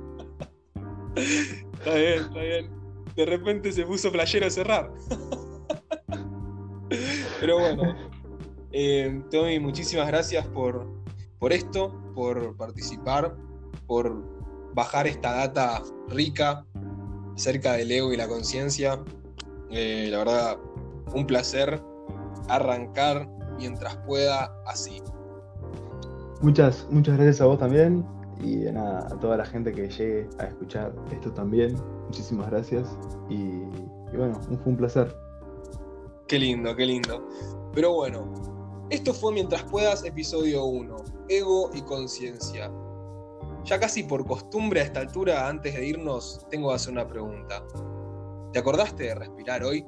Está 1.80 1.94
bien, 1.94 2.20
está 2.20 2.40
bien. 2.40 2.79
De 3.20 3.26
repente 3.26 3.70
se 3.70 3.84
puso 3.84 4.10
playero 4.10 4.46
a 4.46 4.50
cerrar. 4.50 4.90
Pero 7.38 7.60
bueno, 7.60 7.94
eh, 8.72 9.22
Tommy, 9.30 9.60
muchísimas 9.60 10.06
gracias 10.06 10.46
por, 10.46 10.86
por 11.38 11.52
esto, 11.52 12.02
por 12.14 12.56
participar, 12.56 13.36
por 13.86 14.24
bajar 14.72 15.06
esta 15.06 15.34
data 15.34 15.82
rica 16.08 16.64
acerca 17.36 17.74
del 17.74 17.92
ego 17.92 18.10
y 18.14 18.16
la 18.16 18.26
conciencia. 18.26 18.98
Eh, 19.70 20.08
la 20.10 20.18
verdad, 20.18 20.58
un 21.14 21.26
placer 21.26 21.78
arrancar 22.48 23.28
mientras 23.58 23.98
pueda 24.06 24.50
así. 24.64 25.02
Muchas, 26.40 26.86
muchas 26.90 27.16
gracias 27.16 27.42
a 27.42 27.44
vos 27.44 27.58
también. 27.58 28.02
Y 28.42 28.56
de 28.56 28.72
nada, 28.72 29.06
a 29.10 29.18
toda 29.18 29.36
la 29.36 29.44
gente 29.44 29.72
que 29.72 29.88
llegue 29.88 30.28
a 30.38 30.44
escuchar 30.44 30.94
esto 31.12 31.32
también. 31.32 31.76
Muchísimas 32.06 32.50
gracias. 32.50 32.96
Y, 33.28 33.64
bueno, 34.16 34.40
fue 34.42 34.58
un 34.64 34.76
placer. 34.76 35.14
Qué 36.26 36.38
lindo, 36.38 36.74
qué 36.74 36.86
lindo. 36.86 37.28
Pero 37.74 37.94
bueno, 37.94 38.32
esto 38.90 39.12
fue 39.12 39.32
Mientras 39.32 39.62
Puedas, 39.64 40.04
episodio 40.04 40.64
1, 40.64 40.96
Ego 41.28 41.70
y 41.74 41.82
Conciencia. 41.82 42.70
Ya 43.64 43.78
casi 43.78 44.02
por 44.02 44.26
costumbre 44.26 44.80
a 44.80 44.84
esta 44.84 45.00
altura, 45.00 45.48
antes 45.48 45.74
de 45.74 45.86
irnos, 45.86 46.46
tengo 46.50 46.70
que 46.70 46.76
hacer 46.76 46.92
una 46.92 47.06
pregunta. 47.06 47.62
¿Te 48.52 48.58
acordaste 48.58 49.04
de 49.04 49.14
respirar 49.14 49.62
hoy? 49.62 49.86